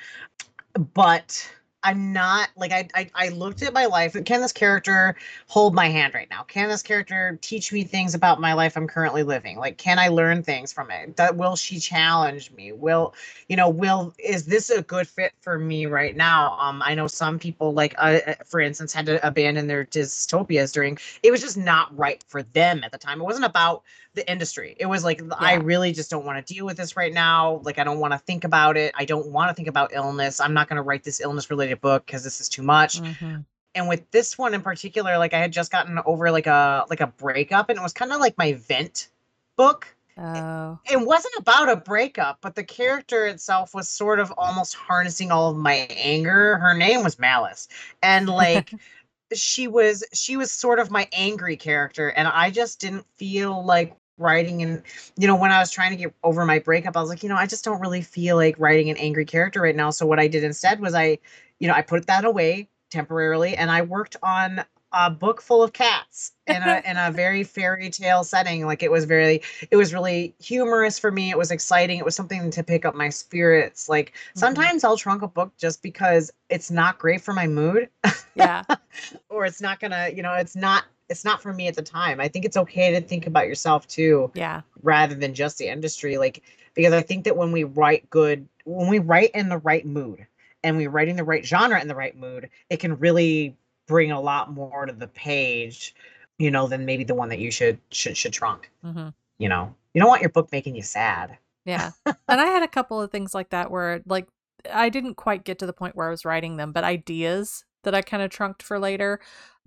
But 0.93 1.51
I'm 1.83 2.11
not 2.11 2.49
like 2.57 2.71
I, 2.71 2.87
I 2.93 3.09
I 3.15 3.29
looked 3.29 3.61
at 3.61 3.73
my 3.73 3.85
life. 3.85 4.15
Can 4.25 4.41
this 4.41 4.51
character 4.51 5.15
hold 5.47 5.73
my 5.73 5.87
hand 5.87 6.13
right 6.13 6.29
now? 6.29 6.43
Can 6.43 6.67
this 6.67 6.83
character 6.83 7.39
teach 7.41 7.71
me 7.71 7.83
things 7.83 8.13
about 8.13 8.41
my 8.41 8.53
life 8.53 8.75
I'm 8.75 8.87
currently 8.87 9.23
living? 9.23 9.57
Like, 9.57 9.77
can 9.77 9.97
I 9.97 10.09
learn 10.09 10.43
things 10.43 10.73
from 10.73 10.91
it? 10.91 11.15
That 11.15 11.37
will 11.37 11.55
she 11.55 11.79
challenge 11.79 12.51
me? 12.51 12.73
Will 12.73 13.13
you 13.47 13.55
know? 13.55 13.69
Will 13.69 14.13
is 14.19 14.45
this 14.45 14.69
a 14.69 14.81
good 14.81 15.07
fit 15.07 15.31
for 15.39 15.57
me 15.57 15.85
right 15.85 16.15
now? 16.15 16.57
Um, 16.59 16.81
I 16.83 16.95
know 16.95 17.07
some 17.07 17.39
people 17.39 17.73
like, 17.73 17.95
uh, 17.97 18.19
uh, 18.27 18.33
for 18.45 18.59
instance, 18.59 18.91
had 18.91 19.05
to 19.05 19.25
abandon 19.25 19.67
their 19.67 19.85
dystopias 19.85 20.73
during. 20.73 20.97
It 21.23 21.31
was 21.31 21.39
just 21.39 21.57
not 21.57 21.97
right 21.97 22.23
for 22.27 22.43
them 22.43 22.83
at 22.83 22.91
the 22.91 22.97
time. 22.97 23.21
It 23.21 23.23
wasn't 23.23 23.45
about 23.45 23.83
the 24.15 24.29
industry. 24.29 24.75
It 24.79 24.87
was 24.87 25.03
like 25.03 25.21
I 25.37 25.55
really 25.55 25.91
just 25.93 26.09
don't 26.09 26.25
want 26.25 26.45
to 26.45 26.53
deal 26.53 26.65
with 26.65 26.77
this 26.77 26.97
right 26.97 27.13
now. 27.13 27.61
Like 27.63 27.77
I 27.77 27.83
don't 27.83 27.99
want 27.99 28.13
to 28.13 28.17
think 28.19 28.43
about 28.43 28.75
it. 28.75 28.93
I 28.97 29.05
don't 29.05 29.27
want 29.27 29.49
to 29.49 29.53
think 29.53 29.67
about 29.67 29.91
illness. 29.93 30.39
I'm 30.39 30.53
not 30.53 30.67
going 30.67 30.77
to 30.77 30.81
write 30.81 31.03
this 31.03 31.21
illness 31.21 31.49
related 31.49 31.68
book 31.77 32.05
because 32.05 32.23
this 32.23 32.39
is 32.41 32.49
too 32.49 32.63
much. 32.63 33.01
Mhm. 33.01 33.45
and 33.75 33.87
with 33.87 34.09
this 34.09 34.35
one 34.35 34.55
in 34.55 34.61
particular 34.61 35.17
like 35.19 35.33
i 35.33 35.37
had 35.37 35.51
just 35.53 35.71
gotten 35.71 35.99
over 36.05 36.31
like 36.31 36.47
a 36.47 36.85
like 36.89 37.01
a 37.01 37.07
breakup 37.07 37.69
and 37.69 37.77
it 37.77 37.81
was 37.83 37.93
kind 37.93 38.11
of 38.11 38.19
like 38.19 38.35
my 38.37 38.53
vent 38.53 39.09
book. 39.55 39.95
Oh, 40.17 40.79
it 40.89 40.99
wasn't 40.99 41.33
about 41.37 41.69
a 41.69 41.75
breakup 41.77 42.39
but 42.41 42.55
the 42.55 42.63
character 42.63 43.25
itself 43.27 43.73
was 43.75 43.87
sort 43.87 44.19
of 44.19 44.33
almost 44.37 44.73
harnessing 44.73 45.31
all 45.31 45.51
of 45.51 45.57
my 45.57 45.87
anger. 45.91 46.57
Her 46.57 46.73
name 46.73 47.03
was 47.03 47.19
malice. 47.19 47.67
And 48.01 48.27
like 48.27 48.73
she 49.33 49.67
was 49.67 50.03
she 50.13 50.35
was 50.35 50.51
sort 50.51 50.79
of 50.79 50.89
my 50.89 51.07
angry 51.13 51.55
character 51.55 52.09
and 52.09 52.27
i 52.27 52.49
just 52.49 52.79
didn't 52.81 53.05
feel 53.17 53.63
like 53.63 53.95
writing 54.17 54.63
and 54.63 54.81
you 55.17 55.27
know 55.27 55.35
when 55.35 55.51
i 55.51 55.59
was 55.59 55.69
trying 55.71 55.91
to 55.91 55.95
get 55.95 56.13
over 56.23 56.45
my 56.45 56.57
breakup 56.59 56.97
i 56.97 57.01
was 57.01 57.09
like 57.09 57.21
you 57.23 57.29
know 57.29 57.35
i 57.35 57.45
just 57.45 57.63
don't 57.63 57.79
really 57.79 58.01
feel 58.01 58.35
like 58.35 58.55
writing 58.57 58.89
an 58.89 58.97
angry 58.97 59.25
character 59.25 59.61
right 59.61 59.75
now. 59.75 59.91
So 59.91 60.05
what 60.07 60.19
i 60.19 60.27
did 60.27 60.43
instead 60.43 60.79
was 60.81 60.95
i 60.95 61.19
you 61.59 61.67
know 61.67 61.73
i 61.73 61.81
put 61.81 62.07
that 62.07 62.25
away 62.25 62.69
temporarily 62.91 63.55
and 63.55 63.69
i 63.71 63.81
worked 63.81 64.15
on 64.23 64.63
a 64.91 65.11
book 65.11 65.39
full 65.39 65.61
of 65.61 65.71
cats 65.71 66.31
in 66.47 66.55
a 66.63 66.81
in 66.83 66.97
a 66.97 67.11
very 67.23 67.43
fairy 67.43 67.89
tale 67.91 68.23
setting 68.23 68.65
like 68.65 68.81
it 68.81 68.89
was 68.91 69.05
very 69.05 69.41
it 69.69 69.75
was 69.75 69.93
really 69.93 70.33
humorous 70.39 70.97
for 70.97 71.11
me 71.11 71.29
it 71.29 71.37
was 71.37 71.51
exciting 71.51 71.99
it 71.99 72.05
was 72.05 72.15
something 72.15 72.49
to 72.49 72.63
pick 72.63 72.85
up 72.85 72.95
my 72.95 73.09
spirits 73.09 73.87
like 73.87 74.13
Mhm. 74.33 74.39
sometimes 74.39 74.83
i'll 74.83 74.97
trunk 74.97 75.21
a 75.21 75.27
book 75.27 75.55
just 75.57 75.83
because 75.83 76.31
it's 76.49 76.71
not 76.71 76.97
great 76.97 77.21
for 77.21 77.33
my 77.33 77.45
mood 77.45 77.89
yeah. 78.35 78.63
or 79.29 79.45
it's 79.45 79.61
not 79.61 79.79
gonna 79.79 80.09
you 80.15 80.23
know 80.23 80.33
it's 80.33 80.55
not 80.55 80.85
it's 81.09 81.25
not 81.25 81.41
for 81.41 81.51
me 81.51 81.67
at 81.67 81.73
the 81.73 81.81
time. 81.81 82.19
I 82.21 82.27
think 82.27 82.45
it's 82.45 82.55
okay 82.55 82.91
to 82.91 83.01
think 83.01 83.25
about 83.25 83.47
yourself 83.47 83.87
too, 83.87 84.31
Yeah. 84.35 84.61
rather 84.83 85.15
than 85.15 85.33
just 85.33 85.57
the 85.57 85.67
industry. 85.67 86.19
Like 86.19 86.43
because 86.75 86.93
I 86.93 87.01
think 87.01 87.23
that 87.25 87.35
when 87.35 87.51
we 87.51 87.63
write 87.63 88.07
good, 88.11 88.47
when 88.65 88.87
we 88.89 88.99
write 88.99 89.31
in 89.31 89.49
the 89.49 89.57
right 89.57 89.83
mood, 89.85 90.27
and 90.63 90.77
we're 90.77 90.89
writing 90.89 91.15
the 91.15 91.23
right 91.23 91.45
genre 91.45 91.79
in 91.81 91.87
the 91.87 91.95
right 91.95 92.17
mood, 92.17 92.49
it 92.69 92.77
can 92.77 92.97
really 92.97 93.55
bring 93.87 94.11
a 94.11 94.21
lot 94.21 94.51
more 94.51 94.85
to 94.85 94.93
the 94.93 95.07
page, 95.07 95.95
you 96.37 96.51
know, 96.51 96.67
than 96.67 96.85
maybe 96.85 97.03
the 97.03 97.15
one 97.15 97.29
that 97.29 97.39
you 97.39 97.51
should 97.51 97.79
should 97.91 98.17
should 98.17 98.33
trunk. 98.33 98.69
hmm 98.83 99.09
You 99.37 99.49
know, 99.49 99.75
you 99.93 100.01
don't 100.01 100.09
want 100.09 100.21
your 100.21 100.29
book 100.29 100.51
making 100.51 100.75
you 100.75 100.83
sad. 100.83 101.37
Yeah. 101.65 101.91
and 102.05 102.15
I 102.41 102.45
had 102.45 102.63
a 102.63 102.67
couple 102.67 103.01
of 103.01 103.11
things 103.11 103.33
like 103.33 103.49
that 103.49 103.71
where 103.71 104.01
like 104.05 104.27
I 104.71 104.89
didn't 104.89 105.15
quite 105.15 105.43
get 105.43 105.59
to 105.59 105.65
the 105.65 105.73
point 105.73 105.95
where 105.95 106.07
I 106.07 106.11
was 106.11 106.25
writing 106.25 106.57
them, 106.57 106.71
but 106.71 106.83
ideas 106.83 107.63
that 107.83 107.95
I 107.95 108.01
kind 108.01 108.21
of 108.21 108.29
trunked 108.29 108.61
for 108.61 108.79
later 108.79 109.19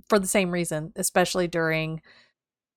for 0.08 0.18
the 0.18 0.26
same 0.26 0.50
reason, 0.50 0.92
especially 0.96 1.48
during 1.48 2.02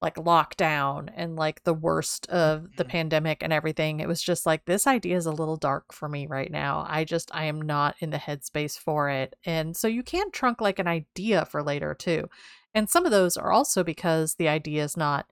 like 0.01 0.15
lockdown 0.15 1.09
and 1.15 1.35
like 1.35 1.63
the 1.63 1.73
worst 1.73 2.27
of 2.29 2.75
the 2.75 2.83
Mhm. 2.83 2.89
pandemic 2.89 3.41
and 3.41 3.53
everything. 3.53 3.99
It 3.99 4.07
was 4.07 4.21
just 4.21 4.45
like 4.45 4.65
this 4.65 4.85
idea 4.87 5.15
is 5.17 5.25
a 5.25 5.31
little 5.31 5.57
dark 5.57 5.93
for 5.93 6.09
me 6.09 6.27
right 6.27 6.51
now. 6.51 6.85
I 6.87 7.05
just 7.05 7.33
I 7.33 7.45
am 7.45 7.61
not 7.61 7.95
in 7.99 8.09
the 8.11 8.17
headspace 8.17 8.77
for 8.77 9.09
it. 9.09 9.35
And 9.45 9.75
so 9.75 9.87
you 9.87 10.03
can 10.03 10.31
trunk 10.31 10.61
like 10.61 10.79
an 10.79 10.87
idea 10.87 11.45
for 11.45 11.63
later 11.63 11.95
too. 11.95 12.29
And 12.73 12.89
some 12.89 13.05
of 13.05 13.11
those 13.11 13.37
are 13.37 13.51
also 13.51 13.83
because 13.83 14.35
the 14.35 14.49
idea 14.49 14.83
is 14.83 14.97
not 14.97 15.27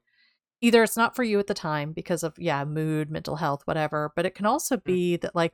either 0.62 0.82
it's 0.82 0.96
not 0.98 1.14
for 1.16 1.24
you 1.24 1.38
at 1.40 1.48
the 1.48 1.54
time 1.54 1.92
because 1.92 2.24
of 2.24 2.34
yeah 2.40 2.64
mood 2.64 3.12
mental 3.12 3.36
health 3.36 3.62
whatever 3.66 4.14
but 4.16 4.26
it 4.26 4.34
can 4.34 4.46
also 4.46 4.78
be 4.78 5.18
that 5.18 5.36
like 5.36 5.54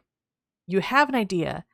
you 0.67 0.81
have 0.81 1.09
an 1.09 1.15
idea 1.15 1.65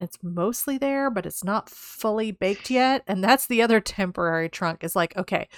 it's 0.00 0.18
mostly 0.22 0.78
there 0.78 1.10
but 1.10 1.26
it's 1.26 1.42
not 1.42 1.68
fully 1.68 2.30
baked 2.30 2.70
yet 2.70 3.02
and 3.08 3.24
that's 3.24 3.46
the 3.46 3.60
other 3.60 3.80
temporary 3.98 4.48
trunk 4.48 4.84
is 4.84 4.94
like 4.94 5.16
okay 5.16 5.48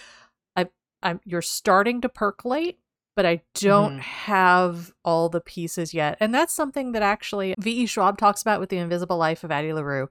i'm 1.03 1.21
you're 1.25 1.43
starting 1.43 2.01
to 2.01 2.09
percolate 2.09 2.79
but 3.17 3.25
i 3.27 3.41
don't 3.55 3.97
Mhm. 3.97 4.01
have 4.01 4.93
all 5.05 5.29
the 5.29 5.41
pieces 5.41 5.93
yet 5.95 6.17
and 6.21 6.35
that's 6.35 6.53
something 6.55 6.93
that 6.93 7.03
actually 7.03 7.55
ve 7.59 7.87
schwab 7.87 8.19
talks 8.19 8.43
about 8.43 8.61
with 8.61 8.69
the 8.71 8.79
invisible 8.79 9.17
life 9.17 9.45
of 9.45 9.51
addie 9.51 9.73
larue 9.73 10.09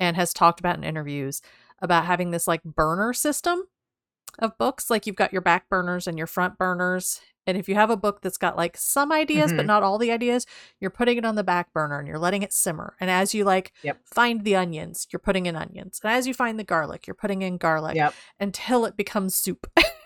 and 0.00 0.16
has 0.16 0.32
talked 0.34 0.60
about 0.60 0.76
in 0.76 0.84
interviews 0.84 1.40
about 1.80 2.04
having 2.06 2.30
this 2.30 2.46
like 2.48 2.62
burner 2.64 3.12
system 3.12 3.62
of 4.40 4.56
books. 4.58 4.90
Like 4.90 5.06
you've 5.06 5.16
got 5.16 5.32
your 5.32 5.40
back 5.40 5.68
burners 5.70 6.06
and 6.06 6.18
your 6.18 6.26
front 6.26 6.58
burners. 6.58 7.22
And 7.46 7.56
if 7.56 7.68
you 7.70 7.74
have 7.74 7.88
a 7.88 7.96
book 7.96 8.20
that's 8.20 8.36
got 8.36 8.54
like 8.56 8.76
some 8.76 9.10
ideas, 9.12 9.50
but 9.56 9.64
Mhm. 9.64 9.68
not 9.68 9.82
all 9.82 9.96
the 9.96 10.12
ideas, 10.12 10.44
you're 10.80 10.90
putting 10.90 11.16
it 11.16 11.24
on 11.24 11.36
the 11.36 11.44
back 11.44 11.72
burner 11.72 11.98
and 11.98 12.06
you're 12.06 12.18
letting 12.18 12.42
it 12.42 12.52
simmer. 12.52 12.96
And 13.00 13.08
as 13.10 13.34
you 13.34 13.44
like 13.44 13.72
Yep. 13.82 14.00
find 14.04 14.44
the 14.44 14.56
onions, 14.56 15.06
you're 15.10 15.20
putting 15.20 15.46
in 15.46 15.56
onions. 15.56 16.00
And 16.04 16.12
as 16.12 16.26
you 16.26 16.34
find 16.34 16.58
the 16.58 16.64
garlic, 16.64 17.06
you're 17.06 17.14
putting 17.14 17.40
in 17.40 17.56
garlic 17.56 17.96
Yep. 17.96 18.12
until 18.38 18.84
it 18.84 18.96
becomes 18.96 19.34
soup. 19.36 19.66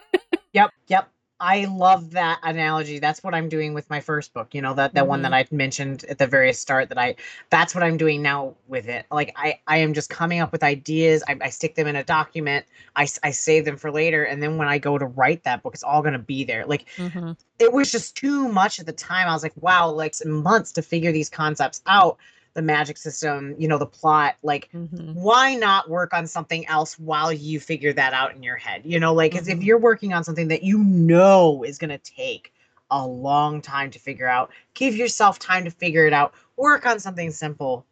Yep, 0.52 0.70
yep. 0.88 1.10
I 1.42 1.64
love 1.64 2.10
that 2.10 2.38
analogy. 2.42 2.98
That's 2.98 3.22
what 3.22 3.34
I'm 3.34 3.48
doing 3.48 3.72
with 3.72 3.88
my 3.88 4.00
first 4.00 4.34
book. 4.34 4.54
You 4.54 4.60
know, 4.60 4.74
that 4.74 4.92
that 4.92 5.06
one 5.08 5.22
that 5.22 5.32
I 5.32 5.46
mentioned 5.50 6.04
at 6.10 6.18
the 6.18 6.26
very 6.26 6.52
start 6.52 6.90
that 6.90 6.98
I 6.98 7.16
that's 7.48 7.74
what 7.74 7.82
I'm 7.82 7.96
doing 7.96 8.20
now 8.20 8.56
with 8.68 8.88
it. 8.88 9.06
Like 9.10 9.32
I 9.36 9.58
I 9.66 9.78
am 9.78 9.94
just 9.94 10.10
coming 10.10 10.40
up 10.40 10.52
with 10.52 10.62
ideas. 10.62 11.22
I, 11.26 11.38
I 11.40 11.48
stick 11.48 11.76
them 11.76 11.86
in 11.86 11.96
a 11.96 12.04
document. 12.04 12.66
I 12.94 13.08
I 13.22 13.30
save 13.30 13.64
them 13.64 13.78
for 13.78 13.90
later 13.90 14.22
and 14.24 14.42
then 14.42 14.58
when 14.58 14.68
I 14.68 14.76
go 14.78 14.98
to 14.98 15.06
write 15.06 15.44
that 15.44 15.62
book 15.62 15.72
it's 15.72 15.82
all 15.82 16.02
going 16.02 16.12
to 16.12 16.18
be 16.18 16.44
there. 16.44 16.66
Like 16.66 16.86
Mhm. 16.98 17.38
it 17.58 17.72
was 17.72 17.90
just 17.90 18.16
too 18.16 18.48
much 18.48 18.78
at 18.78 18.86
the 18.86 18.92
time. 18.92 19.26
I 19.26 19.32
was 19.32 19.42
like, 19.42 19.54
wow, 19.56 19.90
like 19.90 20.14
months 20.26 20.72
to 20.72 20.82
figure 20.82 21.12
these 21.12 21.30
concepts 21.30 21.80
out. 21.86 22.18
The 22.54 22.62
magic 22.62 22.96
system, 22.96 23.54
you 23.58 23.68
know, 23.68 23.78
the 23.78 23.86
plot, 23.86 24.36
like 24.42 24.68
Mhm. 24.74 25.14
why 25.14 25.54
not 25.54 25.88
work 25.88 26.12
on 26.12 26.26
something 26.26 26.66
else 26.66 26.98
while 26.98 27.32
you 27.32 27.60
figure 27.60 27.92
that 27.92 28.12
out 28.12 28.34
in 28.34 28.42
your 28.42 28.56
head? 28.56 28.82
You 28.84 28.98
know, 28.98 29.14
like 29.14 29.32
'cause 29.32 29.46
if 29.48 29.62
you're 29.62 29.78
working 29.78 30.12
on 30.12 30.24
something 30.24 30.48
that 30.48 30.62
you 30.64 30.78
know 30.78 31.62
is 31.64 31.78
going 31.78 31.90
to 31.90 31.98
take 31.98 32.52
a 32.90 33.06
long 33.06 33.62
time 33.62 33.90
to 33.92 33.98
figure 34.00 34.26
out, 34.26 34.50
give 34.74 34.96
yourself 34.96 35.38
time 35.38 35.64
to 35.64 35.70
figure 35.70 36.06
it 36.06 36.12
out. 36.12 36.34
Work 36.56 36.86
on 36.86 36.98
something 36.98 37.30
simple 37.30 37.86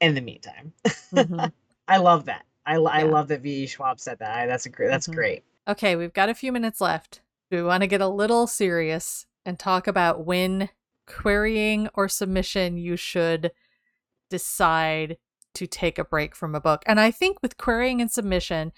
in 0.00 0.14
the 0.14 0.20
meantime. 0.20 0.72
Mhm. 1.12 1.52
I 1.88 1.96
love 1.98 2.26
that. 2.26 2.44
I, 2.64 2.76
lo- 2.76 2.90
I 2.92 3.02
love 3.02 3.28
that 3.28 3.40
V.E. 3.40 3.66
Schwab 3.66 3.98
said 3.98 4.18
that. 4.20 4.36
I, 4.38 4.46
that's 4.46 4.66
a 4.66 4.70
great. 4.70 4.88
That's 4.88 5.08
Mhm. 5.08 5.14
great. 5.14 5.44
Okay, 5.68 5.96
we've 5.96 6.12
got 6.12 6.28
a 6.28 6.34
few 6.34 6.52
minutes 6.52 6.80
left. 6.80 7.22
We 7.50 7.60
want 7.62 7.82
to 7.82 7.86
get 7.88 8.00
a 8.00 8.08
little 8.08 8.46
serious 8.46 9.26
and 9.44 9.58
talk 9.58 9.86
about 9.88 10.24
when 10.24 10.68
querying 11.06 11.88
or 11.94 12.08
submission 12.08 12.76
you 12.76 12.96
should 12.96 13.50
decide 14.30 15.18
to 15.54 15.66
take 15.66 15.98
a 15.98 16.04
break 16.04 16.34
from 16.34 16.54
a 16.54 16.60
book? 16.60 16.82
And 16.86 17.00
I 17.00 17.10
think 17.10 17.38
with 17.42 17.56
querying 17.56 18.00
and 18.00 18.10
submission, 18.10 18.72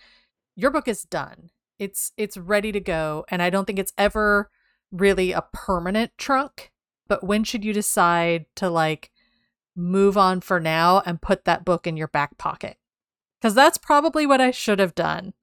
your 0.57 0.71
book 0.71 0.89
is 0.89 1.03
done. 1.03 1.51
It's 1.79 2.13
it's 2.17 2.37
ready 2.37 2.73
to 2.73 2.81
go 2.81 3.25
and 3.29 3.41
I 3.41 3.51
don't 3.51 3.65
think 3.65 3.79
it's 3.79 3.93
ever 3.97 4.51
really 4.91 5.33
a 5.33 5.45
permanent 5.53 6.13
trunk, 6.19 6.73
but 7.07 7.23
when 7.23 7.45
should 7.45 7.65
you 7.65 7.73
decide 7.73 8.47
to 8.57 8.69
like 8.69 9.11
move 9.77 10.17
on 10.17 10.41
for 10.41 10.59
now 10.59 11.03
and 11.07 11.23
put 11.23 11.45
that 11.45 11.65
book 11.65 11.87
in 11.87 11.97
your 11.97 12.09
back 12.09 12.37
pocket? 12.39 12.77
Cuz 13.41 13.55
that's 13.55 13.79
probably 13.79 14.27
what 14.27 14.41
I 14.41 14.51
should 14.51 14.81
have 14.81 14.95
done. 14.95 15.35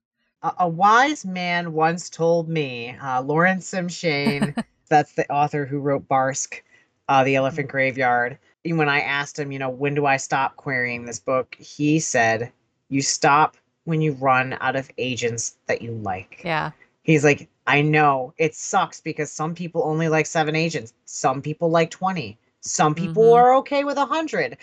A, 0.42 0.52
a 0.60 0.68
wise 0.68 1.24
man 1.24 1.72
once 1.72 2.10
told 2.10 2.48
me, 2.48 2.94
uh, 3.00 3.22
Lawrence 3.22 3.72
M. 3.72 3.88
Schoen, 3.88 4.54
that's 4.88 5.14
the 5.14 5.30
author 5.32 5.64
who 5.64 5.78
wrote 5.78 6.06
Barsk, 6.06 6.60
uh, 7.08 7.24
The 7.24 7.36
Elephant 7.36 7.68
Graveyard. 7.68 8.38
When 8.72 8.88
I 8.88 9.00
asked 9.00 9.38
him, 9.38 9.52
you 9.52 9.58
know, 9.58 9.70
when 9.70 9.94
do 9.94 10.06
I 10.06 10.16
stop 10.16 10.56
querying 10.56 11.04
this 11.04 11.18
book? 11.18 11.54
He 11.58 12.00
said, 12.00 12.52
you 12.88 13.02
stop 13.02 13.56
when 13.84 14.00
you 14.00 14.12
run 14.12 14.56
out 14.60 14.76
of 14.76 14.90
agents 14.98 15.56
that 15.66 15.82
you 15.82 15.92
like. 15.92 16.40
Yeah. 16.44 16.72
He's 17.02 17.24
like, 17.24 17.48
I 17.66 17.82
know 17.82 18.34
it 18.38 18.54
sucks 18.54 19.00
because 19.00 19.30
some 19.30 19.54
people 19.54 19.82
only 19.84 20.08
like 20.08 20.26
seven 20.26 20.56
agents. 20.56 20.92
Some 21.04 21.40
people 21.42 21.70
like 21.70 21.90
20. 21.90 22.38
Some 22.60 22.94
people 22.94 23.22
Mhm. 23.22 23.36
are 23.36 23.54
okay 23.56 23.84
with 23.84 23.96
a 23.96 24.04
100. 24.04 24.56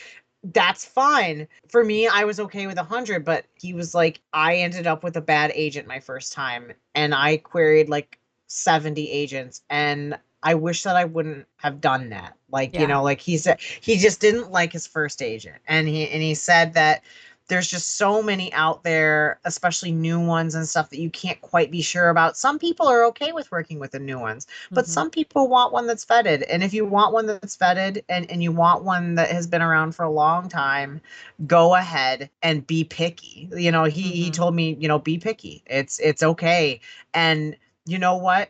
That's 0.44 0.84
fine. 0.84 1.48
For 1.70 1.86
me, 1.86 2.08
I 2.08 2.26
was 2.26 2.40
okay 2.42 2.68
with 2.68 2.78
a 2.78 2.84
100, 2.84 3.24
but 3.24 3.46
he 3.56 3.74
was 3.74 3.96
like, 3.96 4.20
I 4.34 4.58
ended 4.58 4.88
up 4.88 5.04
with 5.04 5.16
a 5.16 5.22
bad 5.22 5.52
agent 5.56 5.88
my 5.88 6.02
first 6.02 6.34
time 6.34 6.74
and 6.96 7.16
I 7.16 7.38
queried 7.38 7.88
like 7.88 8.20
70 8.48 9.10
agents 9.10 9.62
and 9.70 10.18
I 10.44 10.56
wish 10.56 10.84
that 10.84 10.96
I 10.98 11.06
wouldn't 11.06 11.48
have 11.58 11.82
done 11.82 12.10
that. 12.10 12.36
Like, 12.52 12.74
Yeah. 12.74 12.80
you 12.80 12.88
know, 12.88 13.04
like 13.04 13.22
he 13.22 13.38
said 13.38 13.60
he 13.82 13.98
just 13.98 14.22
didn't 14.22 14.52
like 14.52 14.74
his 14.74 14.88
first 14.88 15.22
agent. 15.22 15.58
And 15.68 15.88
he 15.88 16.10
and 16.10 16.22
he 16.24 16.36
said 16.36 16.74
that 16.76 17.04
there's 17.48 17.68
just 17.70 17.98
so 17.98 18.22
many 18.24 18.54
out 18.54 18.84
there, 18.84 19.40
especially 19.46 19.92
new 19.92 20.20
ones 20.20 20.56
and 20.56 20.68
stuff 20.68 20.90
that 20.92 21.00
you 21.00 21.10
can't 21.10 21.42
quite 21.42 21.72
be 21.72 21.82
sure 21.82 22.10
about. 22.10 22.38
Some 22.38 22.60
people 22.60 22.88
are 22.88 23.06
okay 23.08 23.34
with 23.34 23.52
working 23.52 23.80
with 23.80 23.92
the 23.92 24.00
new 24.00 24.20
ones, 24.20 24.48
but 24.74 24.88
Mhm. 24.88 24.94
some 24.94 25.12
people 25.12 25.48
want 25.50 25.74
one 25.74 25.88
that's 25.88 26.06
vetted. 26.06 26.44
And 26.50 26.64
if 26.64 26.74
you 26.74 26.86
want 26.86 27.14
one 27.14 27.28
that's 27.28 27.58
vetted 27.58 28.04
and, 28.10 28.30
and 28.32 28.42
you 28.44 28.52
want 28.52 28.84
one 28.84 29.16
that 29.16 29.30
has 29.30 29.48
been 29.48 29.62
around 29.62 29.94
for 29.96 30.04
a 30.04 30.10
long 30.12 30.50
time, 30.50 31.02
go 31.46 31.76
ahead 31.76 32.30
and 32.42 32.66
be 32.66 32.84
picky. 32.86 33.50
You 33.56 33.72
know, 33.72 33.86
he 33.86 34.04
he 34.14 34.32
Mhm. 34.32 34.32
told 34.32 34.56
me, 34.56 34.76
you 34.80 34.88
know, 34.88 35.00
be 35.00 35.18
picky. 35.18 35.64
It's 35.68 36.00
it's 36.00 36.24
okay. 36.24 36.80
And 37.14 37.58
you 37.86 38.00
know 38.00 38.16
what? 38.18 38.50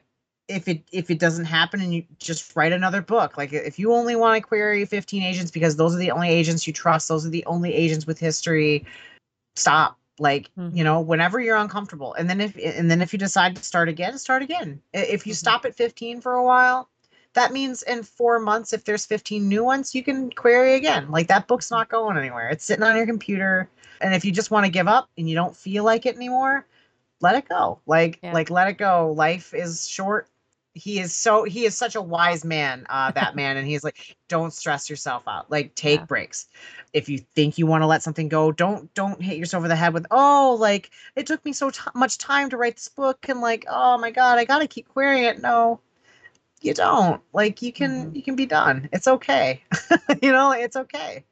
If 0.50 0.68
it 0.68 0.84
if 0.92 1.10
it 1.10 1.20
doesn't 1.20 1.46
happen 1.46 1.82
and 1.82 1.94
you 1.94 2.04
just 2.20 2.56
write 2.56 2.74
another 2.74 3.02
book. 3.02 3.38
Like 3.38 3.54
if 3.54 3.80
you 3.80 3.94
only 3.94 4.16
want 4.16 4.36
to 4.42 4.48
query 4.48 4.86
15 4.86 5.24
agents 5.24 5.52
because 5.52 5.78
those 5.78 5.96
are 5.96 6.00
the 6.00 6.12
only 6.12 6.30
agents 6.30 6.68
you 6.68 6.74
trust, 6.74 7.08
those 7.08 7.26
are 7.26 7.30
the 7.30 7.46
only 7.46 7.74
agents 7.74 8.06
with 8.06 8.20
history, 8.20 8.86
stop. 9.56 9.98
Like 10.20 10.50
Mhm. 10.58 10.76
you 10.76 10.84
know 10.84 11.00
whenever 11.00 11.40
you're 11.40 11.58
uncomfortable. 11.58 12.14
And 12.16 12.30
then 12.30 12.42
if 12.42 12.58
and 12.58 12.92
then 12.92 13.02
if 13.02 13.14
you 13.14 13.20
decide 13.20 13.56
to 13.56 13.64
start 13.64 13.90
again 13.90 14.18
start 14.18 14.44
again. 14.44 14.82
If 14.94 15.26
you 15.26 15.34
Mhm. 15.34 15.38
stop 15.38 15.66
at 15.66 15.76
15 15.76 16.20
for 16.22 16.34
a 16.34 16.44
while 16.44 16.90
that 17.34 17.52
means 17.52 17.82
in 17.84 18.04
four 18.04 18.38
months 18.38 18.74
if 18.74 18.84
there's 18.86 19.08
15 19.08 19.50
new 19.50 19.64
ones 19.64 19.96
you 19.96 20.04
can 20.04 20.30
query 20.32 20.76
again. 20.76 21.10
Like 21.10 21.28
that 21.30 21.48
book's 21.48 21.72
not 21.72 21.90
going 21.90 22.16
anywhere. 22.18 22.50
It's 22.50 22.66
sitting 22.66 22.84
on 22.84 22.96
your 22.96 23.08
computer. 23.08 23.70
And 24.02 24.14
if 24.14 24.24
you 24.26 24.32
just 24.32 24.52
want 24.52 24.66
to 24.66 24.72
give 24.72 24.88
up 24.88 25.10
and 25.18 25.28
you 25.30 25.36
don't 25.36 25.56
feel 25.56 25.84
like 25.84 26.06
it 26.06 26.16
anymore 26.16 26.66
let 27.22 27.36
it 27.36 27.48
go. 27.48 27.80
Like 27.88 28.20
Yeah. 28.22 28.34
like 28.34 28.50
let 28.50 28.68
it 28.68 28.78
go. 28.78 29.14
Life 29.14 29.54
is 29.54 29.88
short 29.88 30.28
he 30.74 31.00
is 31.00 31.14
so 31.14 31.44
he 31.44 31.66
is 31.66 31.78
such 31.78 31.96
a 31.96 32.02
wise 32.02 32.44
man 32.44 32.86
uh 32.90 33.12
that 33.12 33.36
man 33.36 33.58
and 33.58 33.68
he's 33.68 33.84
like 33.84 34.18
don't 34.28 34.54
stress 34.54 34.90
yourself 34.90 35.24
out 35.28 35.50
like 35.52 35.74
take 35.76 36.02
Yeah. 36.02 36.08
breaks 36.08 36.48
if 36.94 37.08
you 37.10 37.20
think 37.20 37.58
you 37.58 37.68
want 37.68 37.82
to 37.84 37.88
let 37.88 38.02
something 38.04 38.28
go 38.28 38.52
don't 38.52 38.92
don't 38.96 39.22
hit 39.22 39.38
yourself 39.38 39.62
over 39.62 39.68
the 39.68 39.76
head 39.76 39.94
with 39.94 40.06
oh 40.12 40.58
like 40.60 40.90
it 41.16 41.28
took 41.28 41.44
me 41.46 41.54
so 41.54 41.70
t- 41.70 41.80
much 41.96 42.18
time 42.18 42.50
to 42.50 42.58
write 42.58 42.76
this 42.76 42.88
book 42.88 43.30
and 43.30 43.40
like 43.42 43.66
oh 43.70 43.98
my 44.00 44.10
god 44.12 44.40
i 44.40 44.46
gotta 44.46 44.68
keep 44.68 44.88
querying 44.90 45.26
it 45.26 45.42
no 45.42 45.80
you 46.62 46.74
don't 46.74 47.22
like 47.34 47.62
you 47.62 47.74
can 47.74 48.10
Mhm. 48.10 48.14
you 48.14 48.24
can 48.24 48.36
be 48.36 48.46
done 48.46 48.90
it's 48.94 49.08
okay 49.08 49.64
you 50.22 50.32
know 50.32 50.52
it's 50.52 50.76
okay 50.76 51.24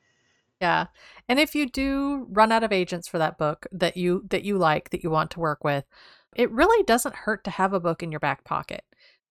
Yeah. 0.59 0.87
And 1.27 1.39
if 1.39 1.55
you 1.55 1.67
do 1.69 2.27
run 2.29 2.51
out 2.51 2.63
of 2.63 2.71
agents 2.71 3.07
for 3.07 3.17
that 3.17 3.37
book 3.37 3.65
that 3.71 3.97
you 3.97 4.25
that 4.29 4.43
you 4.43 4.57
like 4.57 4.89
that 4.91 5.03
you 5.03 5.09
want 5.09 5.31
to 5.31 5.39
work 5.39 5.63
with, 5.63 5.85
it 6.35 6.51
really 6.51 6.83
doesn't 6.83 7.15
hurt 7.15 7.43
to 7.45 7.51
have 7.51 7.73
a 7.73 7.79
book 7.79 8.03
in 8.03 8.11
your 8.11 8.19
back 8.19 8.43
pocket. 8.43 8.83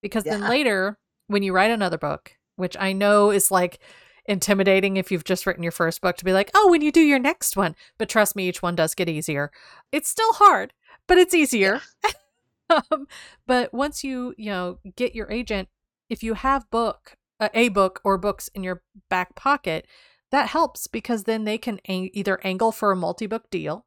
Because 0.02 0.25
then 0.25 0.49
later 0.49 0.99
when 1.26 1.42
you 1.42 1.52
write 1.52 1.71
another 1.71 1.99
book, 1.99 2.33
which 2.57 2.76
I 2.78 2.92
know 2.92 3.30
is 3.30 3.50
like 3.50 3.80
intimidating 4.26 4.97
if 4.97 5.11
you've 5.11 5.25
just 5.25 5.47
written 5.47 5.62
your 5.62 5.73
first 5.73 6.00
book 6.00 6.16
to 6.16 6.25
be 6.25 6.33
like, 6.33 6.50
"Oh, 6.54 6.71
when 6.71 6.83
you 6.83 6.92
do 6.92 7.00
your 7.00 7.19
next 7.19 7.57
one." 7.57 7.75
But 7.99 8.09
trust 8.09 8.37
me, 8.37 8.49
each 8.49 8.62
one 8.62 8.76
does 8.76 8.95
get 8.95 9.09
easier. 9.09 9.50
It's 9.92 10.09
still 10.09 10.33
hard, 10.35 10.73
but 11.07 11.19
it's 11.19 11.35
easier. 11.35 11.80
um, 12.71 13.07
but 13.47 13.73
once 13.75 14.04
you 14.04 14.35
you 14.37 14.50
know 14.50 14.78
get 14.97 15.14
your 15.14 15.30
agent, 15.30 15.69
if 16.09 16.23
you 16.23 16.35
have 16.35 16.71
book 16.71 17.16
uh, 17.40 17.49
a 17.54 17.69
book 17.69 18.00
or 18.04 18.19
books 18.19 18.49
in 18.54 18.62
your 18.62 18.83
back 19.09 19.35
pocket, 19.35 19.87
that 20.30 20.49
helps 20.49 20.87
because 20.87 21.25
then 21.25 21.45
they 21.45 21.59
can 21.59 21.80
a- 21.88 22.11
either 22.12 22.40
angle 22.45 22.73
for 22.73 22.92
a 22.92 22.97
multi 22.97 23.26
book 23.26 23.50
deal 23.50 23.87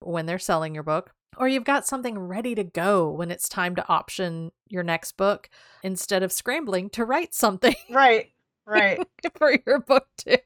when 0.00 0.26
they're 0.26 0.38
selling 0.38 0.74
your 0.74 0.82
book, 0.82 1.12
or 1.38 1.48
you've 1.48 1.64
got 1.64 1.86
something 1.86 2.18
ready 2.18 2.54
to 2.54 2.64
go 2.64 3.10
when 3.10 3.30
it's 3.30 3.48
time 3.48 3.74
to 3.76 3.88
option 3.88 4.50
your 4.68 4.82
next 4.82 5.16
book 5.16 5.48
instead 5.82 6.22
of 6.22 6.32
scrambling 6.32 6.90
to 6.90 7.04
write 7.04 7.34
something 7.34 7.74
Right. 7.90 8.30
Right. 8.66 8.98
for 9.36 9.54
your 9.66 9.80
book 9.80 10.06
too. 10.16 10.36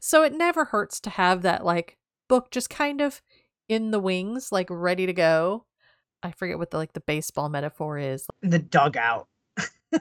So 0.00 0.22
it 0.22 0.32
never 0.32 0.64
hurts 0.64 0.98
to 1.00 1.10
have 1.10 1.42
that 1.42 1.62
like 1.62 1.98
book 2.26 2.50
just 2.50 2.70
kind 2.70 3.02
of 3.02 3.20
in 3.68 3.90
the 3.90 4.00
wings, 4.00 4.50
like 4.50 4.68
ready 4.70 5.04
to 5.04 5.12
go. 5.12 5.66
I 6.22 6.30
forget 6.32 6.58
what 6.58 6.70
the 6.70 6.78
like 6.78 6.94
the 6.94 7.00
baseball 7.00 7.50
metaphor 7.50 7.98
is. 7.98 8.26
the 8.40 8.58
dugout. 8.58 9.28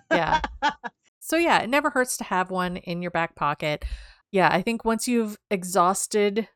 Yeah. 0.10 0.40
so 1.20 1.36
yeah, 1.36 1.60
it 1.60 1.70
never 1.70 1.90
hurts 1.90 2.16
to 2.18 2.24
have 2.24 2.50
one 2.50 2.78
in 2.78 3.02
your 3.02 3.12
back 3.12 3.36
pocket. 3.36 3.84
Yeah, 4.32 4.48
I 4.50 4.62
think 4.62 4.86
once 4.86 5.06
you've 5.08 5.38
exhausted 5.52 6.48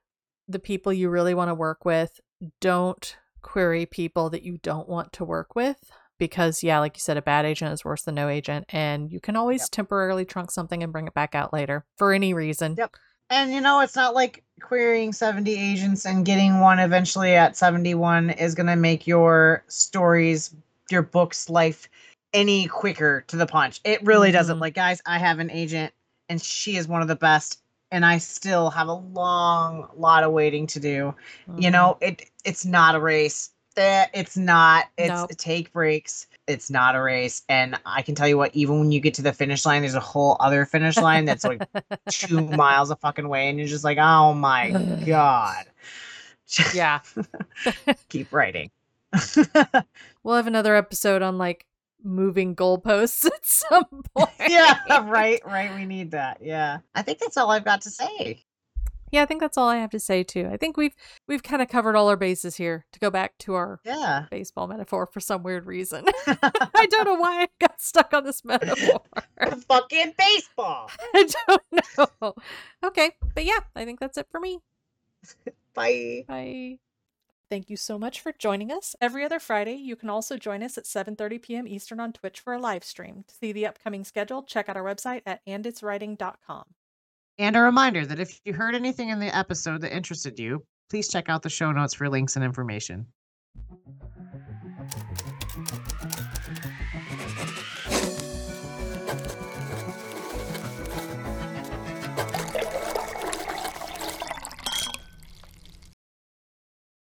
the 0.47 0.59
people 0.59 0.93
you 0.93 1.09
really 1.09 1.33
want 1.33 1.49
to 1.49 1.55
work 1.55 1.83
with, 1.83 2.19
don't 2.61 3.17
query 3.41 3.85
people 3.85 4.29
that 4.29 4.43
you 4.43 4.57
don't 4.57 4.87
want 4.89 5.13
to 5.13 5.25
work 5.25 5.55
with 5.55 5.91
because 6.17 6.63
yeah, 6.63 6.79
like 6.79 6.95
you 6.95 7.01
said 7.01 7.17
a 7.17 7.21
bad 7.21 7.45
agent 7.45 7.73
is 7.73 7.83
worse 7.85 8.03
than 8.03 8.15
no 8.15 8.29
agent 8.29 8.65
and 8.69 9.11
you 9.11 9.19
can 9.19 9.35
always 9.35 9.61
Yep. 9.61 9.71
temporarily 9.71 10.25
trunk 10.25 10.51
something 10.51 10.83
and 10.83 10.91
bring 10.91 11.07
it 11.07 11.13
back 11.13 11.33
out 11.35 11.51
later 11.53 11.85
for 11.97 12.13
any 12.13 12.33
reason. 12.33 12.75
Yep. 12.77 12.95
And 13.29 13.53
you 13.53 13.61
know, 13.61 13.79
it's 13.79 13.95
not 13.95 14.13
like 14.13 14.43
querying 14.61 15.13
70 15.13 15.53
agents 15.55 16.05
and 16.05 16.25
getting 16.25 16.59
one 16.59 16.79
eventually 16.79 17.33
at 17.35 17.55
71 17.57 18.31
is 18.31 18.55
going 18.55 18.67
to 18.67 18.75
make 18.75 19.07
your 19.07 19.63
stories, 19.67 20.53
your 20.89 21.01
book's 21.01 21.49
life 21.49 21.87
any 22.33 22.67
quicker 22.67 23.21
to 23.27 23.37
the 23.37 23.45
punch. 23.47 23.81
It 23.83 24.03
really 24.03 24.31
doesn't. 24.31 24.57
Mhm. 24.57 24.61
Like, 24.61 24.73
guys, 24.75 25.01
I 25.05 25.17
have 25.17 25.39
an 25.39 25.49
agent 25.51 25.93
and 26.29 26.41
she 26.41 26.77
is 26.77 26.87
one 26.87 27.01
of 27.01 27.07
the 27.07 27.15
best. 27.15 27.59
And 27.93 28.05
I 28.05 28.19
still 28.19 28.69
have 28.69 28.87
a 28.87 28.93
long 28.93 29.89
lot 29.97 30.23
of 30.23 30.31
waiting 30.31 30.65
to 30.67 30.79
do. 30.79 31.13
You 31.57 31.69
Mhm. 31.69 31.71
know, 31.71 31.97
it 31.99 32.30
it's 32.45 32.65
not 32.65 32.95
a 32.95 32.99
race. 32.99 33.49
Eh, 33.77 34.05
It's 34.13 34.35
not. 34.35 34.85
It's 34.97 35.09
Nope. 35.09 35.29
take 35.37 35.71
breaks. 35.71 36.27
It's 36.47 36.69
not 36.69 36.95
a 36.95 37.01
race. 37.01 37.43
And 37.47 37.79
I 37.85 38.01
can 38.01 38.15
tell 38.15 38.27
you 38.27 38.37
what, 38.37 38.53
even 38.53 38.79
when 38.79 38.91
you 38.91 38.99
get 38.99 39.13
to 39.15 39.21
the 39.21 39.31
finish 39.31 39.65
line, 39.65 39.81
there's 39.81 39.95
a 39.95 39.99
whole 40.01 40.35
other 40.41 40.65
finish 40.65 40.97
line 40.97 41.23
that's 41.25 41.45
like 41.45 41.61
two 42.09 42.41
miles 42.57 42.91
a 42.91 42.97
fucking 42.97 43.29
way, 43.29 43.47
and 43.47 43.57
you're 43.57 43.67
just 43.69 43.83
like, 43.85 43.97
oh 43.97 44.33
my 44.33 44.71
god. 45.05 45.65
yeah. 46.73 46.99
Keep 48.09 48.33
writing. 48.33 48.71
We'll 50.23 50.35
have 50.35 50.47
another 50.47 50.75
episode 50.75 51.21
on 51.23 51.37
like 51.39 51.65
moving 52.03 52.55
goalposts 52.55 53.25
at 53.25 53.43
some 53.45 54.03
point. 54.15 54.29
yeah, 54.49 54.77
right, 55.09 55.41
right. 55.45 55.73
We 55.75 55.85
need 55.85 56.11
that. 56.11 56.37
Yeah. 56.41 56.79
I 56.93 57.01
think 57.01 57.17
that's 57.19 57.37
all 57.37 57.49
I've 57.49 57.65
got 57.65 57.81
to 57.81 57.89
say. 57.89 58.43
Yeah, 59.11 59.23
I 59.23 59.25
think 59.25 59.41
that's 59.41 59.57
all 59.57 59.67
I 59.67 59.77
have 59.77 59.89
to 59.91 59.99
say 59.99 60.23
too. 60.23 60.49
I 60.51 60.57
think 60.57 60.77
we've 60.77 60.95
we've 61.27 61.43
kind 61.43 61.61
of 61.61 61.67
covered 61.67 61.95
all 61.95 62.07
our 62.09 62.15
bases 62.15 62.55
here. 62.55 62.85
To 62.93 62.99
go 62.99 63.09
back 63.09 63.37
to 63.39 63.53
our 63.55 63.79
Yeah. 63.83 64.25
baseball 64.31 64.67
metaphor 64.67 65.05
for 65.05 65.19
some 65.19 65.43
weird 65.43 65.65
reason. 65.65 66.05
I 66.27 66.87
don't 66.89 67.05
know 67.05 67.15
why 67.15 67.43
I 67.43 67.47
got 67.59 67.81
stuck 67.81 68.13
on 68.13 68.23
this 68.23 68.43
metaphor. 68.45 69.01
Fucking 69.67 70.13
baseball. 70.17 70.89
I 71.13 71.27
don't 71.47 71.63
know. 72.21 72.35
Okay, 72.83 73.11
but 73.35 73.43
yeah, 73.45 73.59
I 73.75 73.85
think 73.85 73.99
that's 73.99 74.17
it 74.17 74.27
for 74.31 74.39
me. 74.39 74.59
Bye. 75.73 76.25
Bye. 76.27 76.79
Thank 77.49 77.69
you 77.69 77.75
so 77.75 77.99
much 77.99 78.21
for 78.21 78.31
joining 78.31 78.71
us. 78.71 78.95
Every 79.01 79.25
other 79.25 79.39
Friday, 79.39 79.73
you 79.73 79.97
can 79.97 80.09
also 80.09 80.37
join 80.37 80.63
us 80.63 80.77
at 80.77 80.85
7:30 80.85 81.41
p.m. 81.41 81.67
Eastern 81.67 81.99
on 81.99 82.13
Twitch 82.13 82.39
for 82.39 82.53
a 82.53 82.59
live 82.59 82.83
stream. 82.85 83.25
To 83.27 83.35
see 83.35 83.51
the 83.51 83.67
upcoming 83.67 84.05
schedule, 84.05 84.41
check 84.43 84.69
out 84.69 84.77
our 84.77 84.83
website 84.83 85.21
at 85.25 85.45
anditswriting.com. 85.45 86.63
And 87.37 87.55
a 87.55 87.61
reminder 87.61 88.05
that 88.05 88.19
if 88.19 88.39
you 88.45 88.53
heard 88.53 88.75
anything 88.75 89.09
in 89.09 89.19
the 89.19 89.35
episode 89.35 89.81
that 89.81 89.95
interested 89.95 90.39
you, 90.39 90.65
please 90.89 91.07
check 91.09 91.29
out 91.29 91.41
the 91.41 91.49
show 91.49 91.71
notes 91.71 91.93
for 91.93 92.09
links 92.09 92.35
and 92.35 92.45
information. 92.45 93.07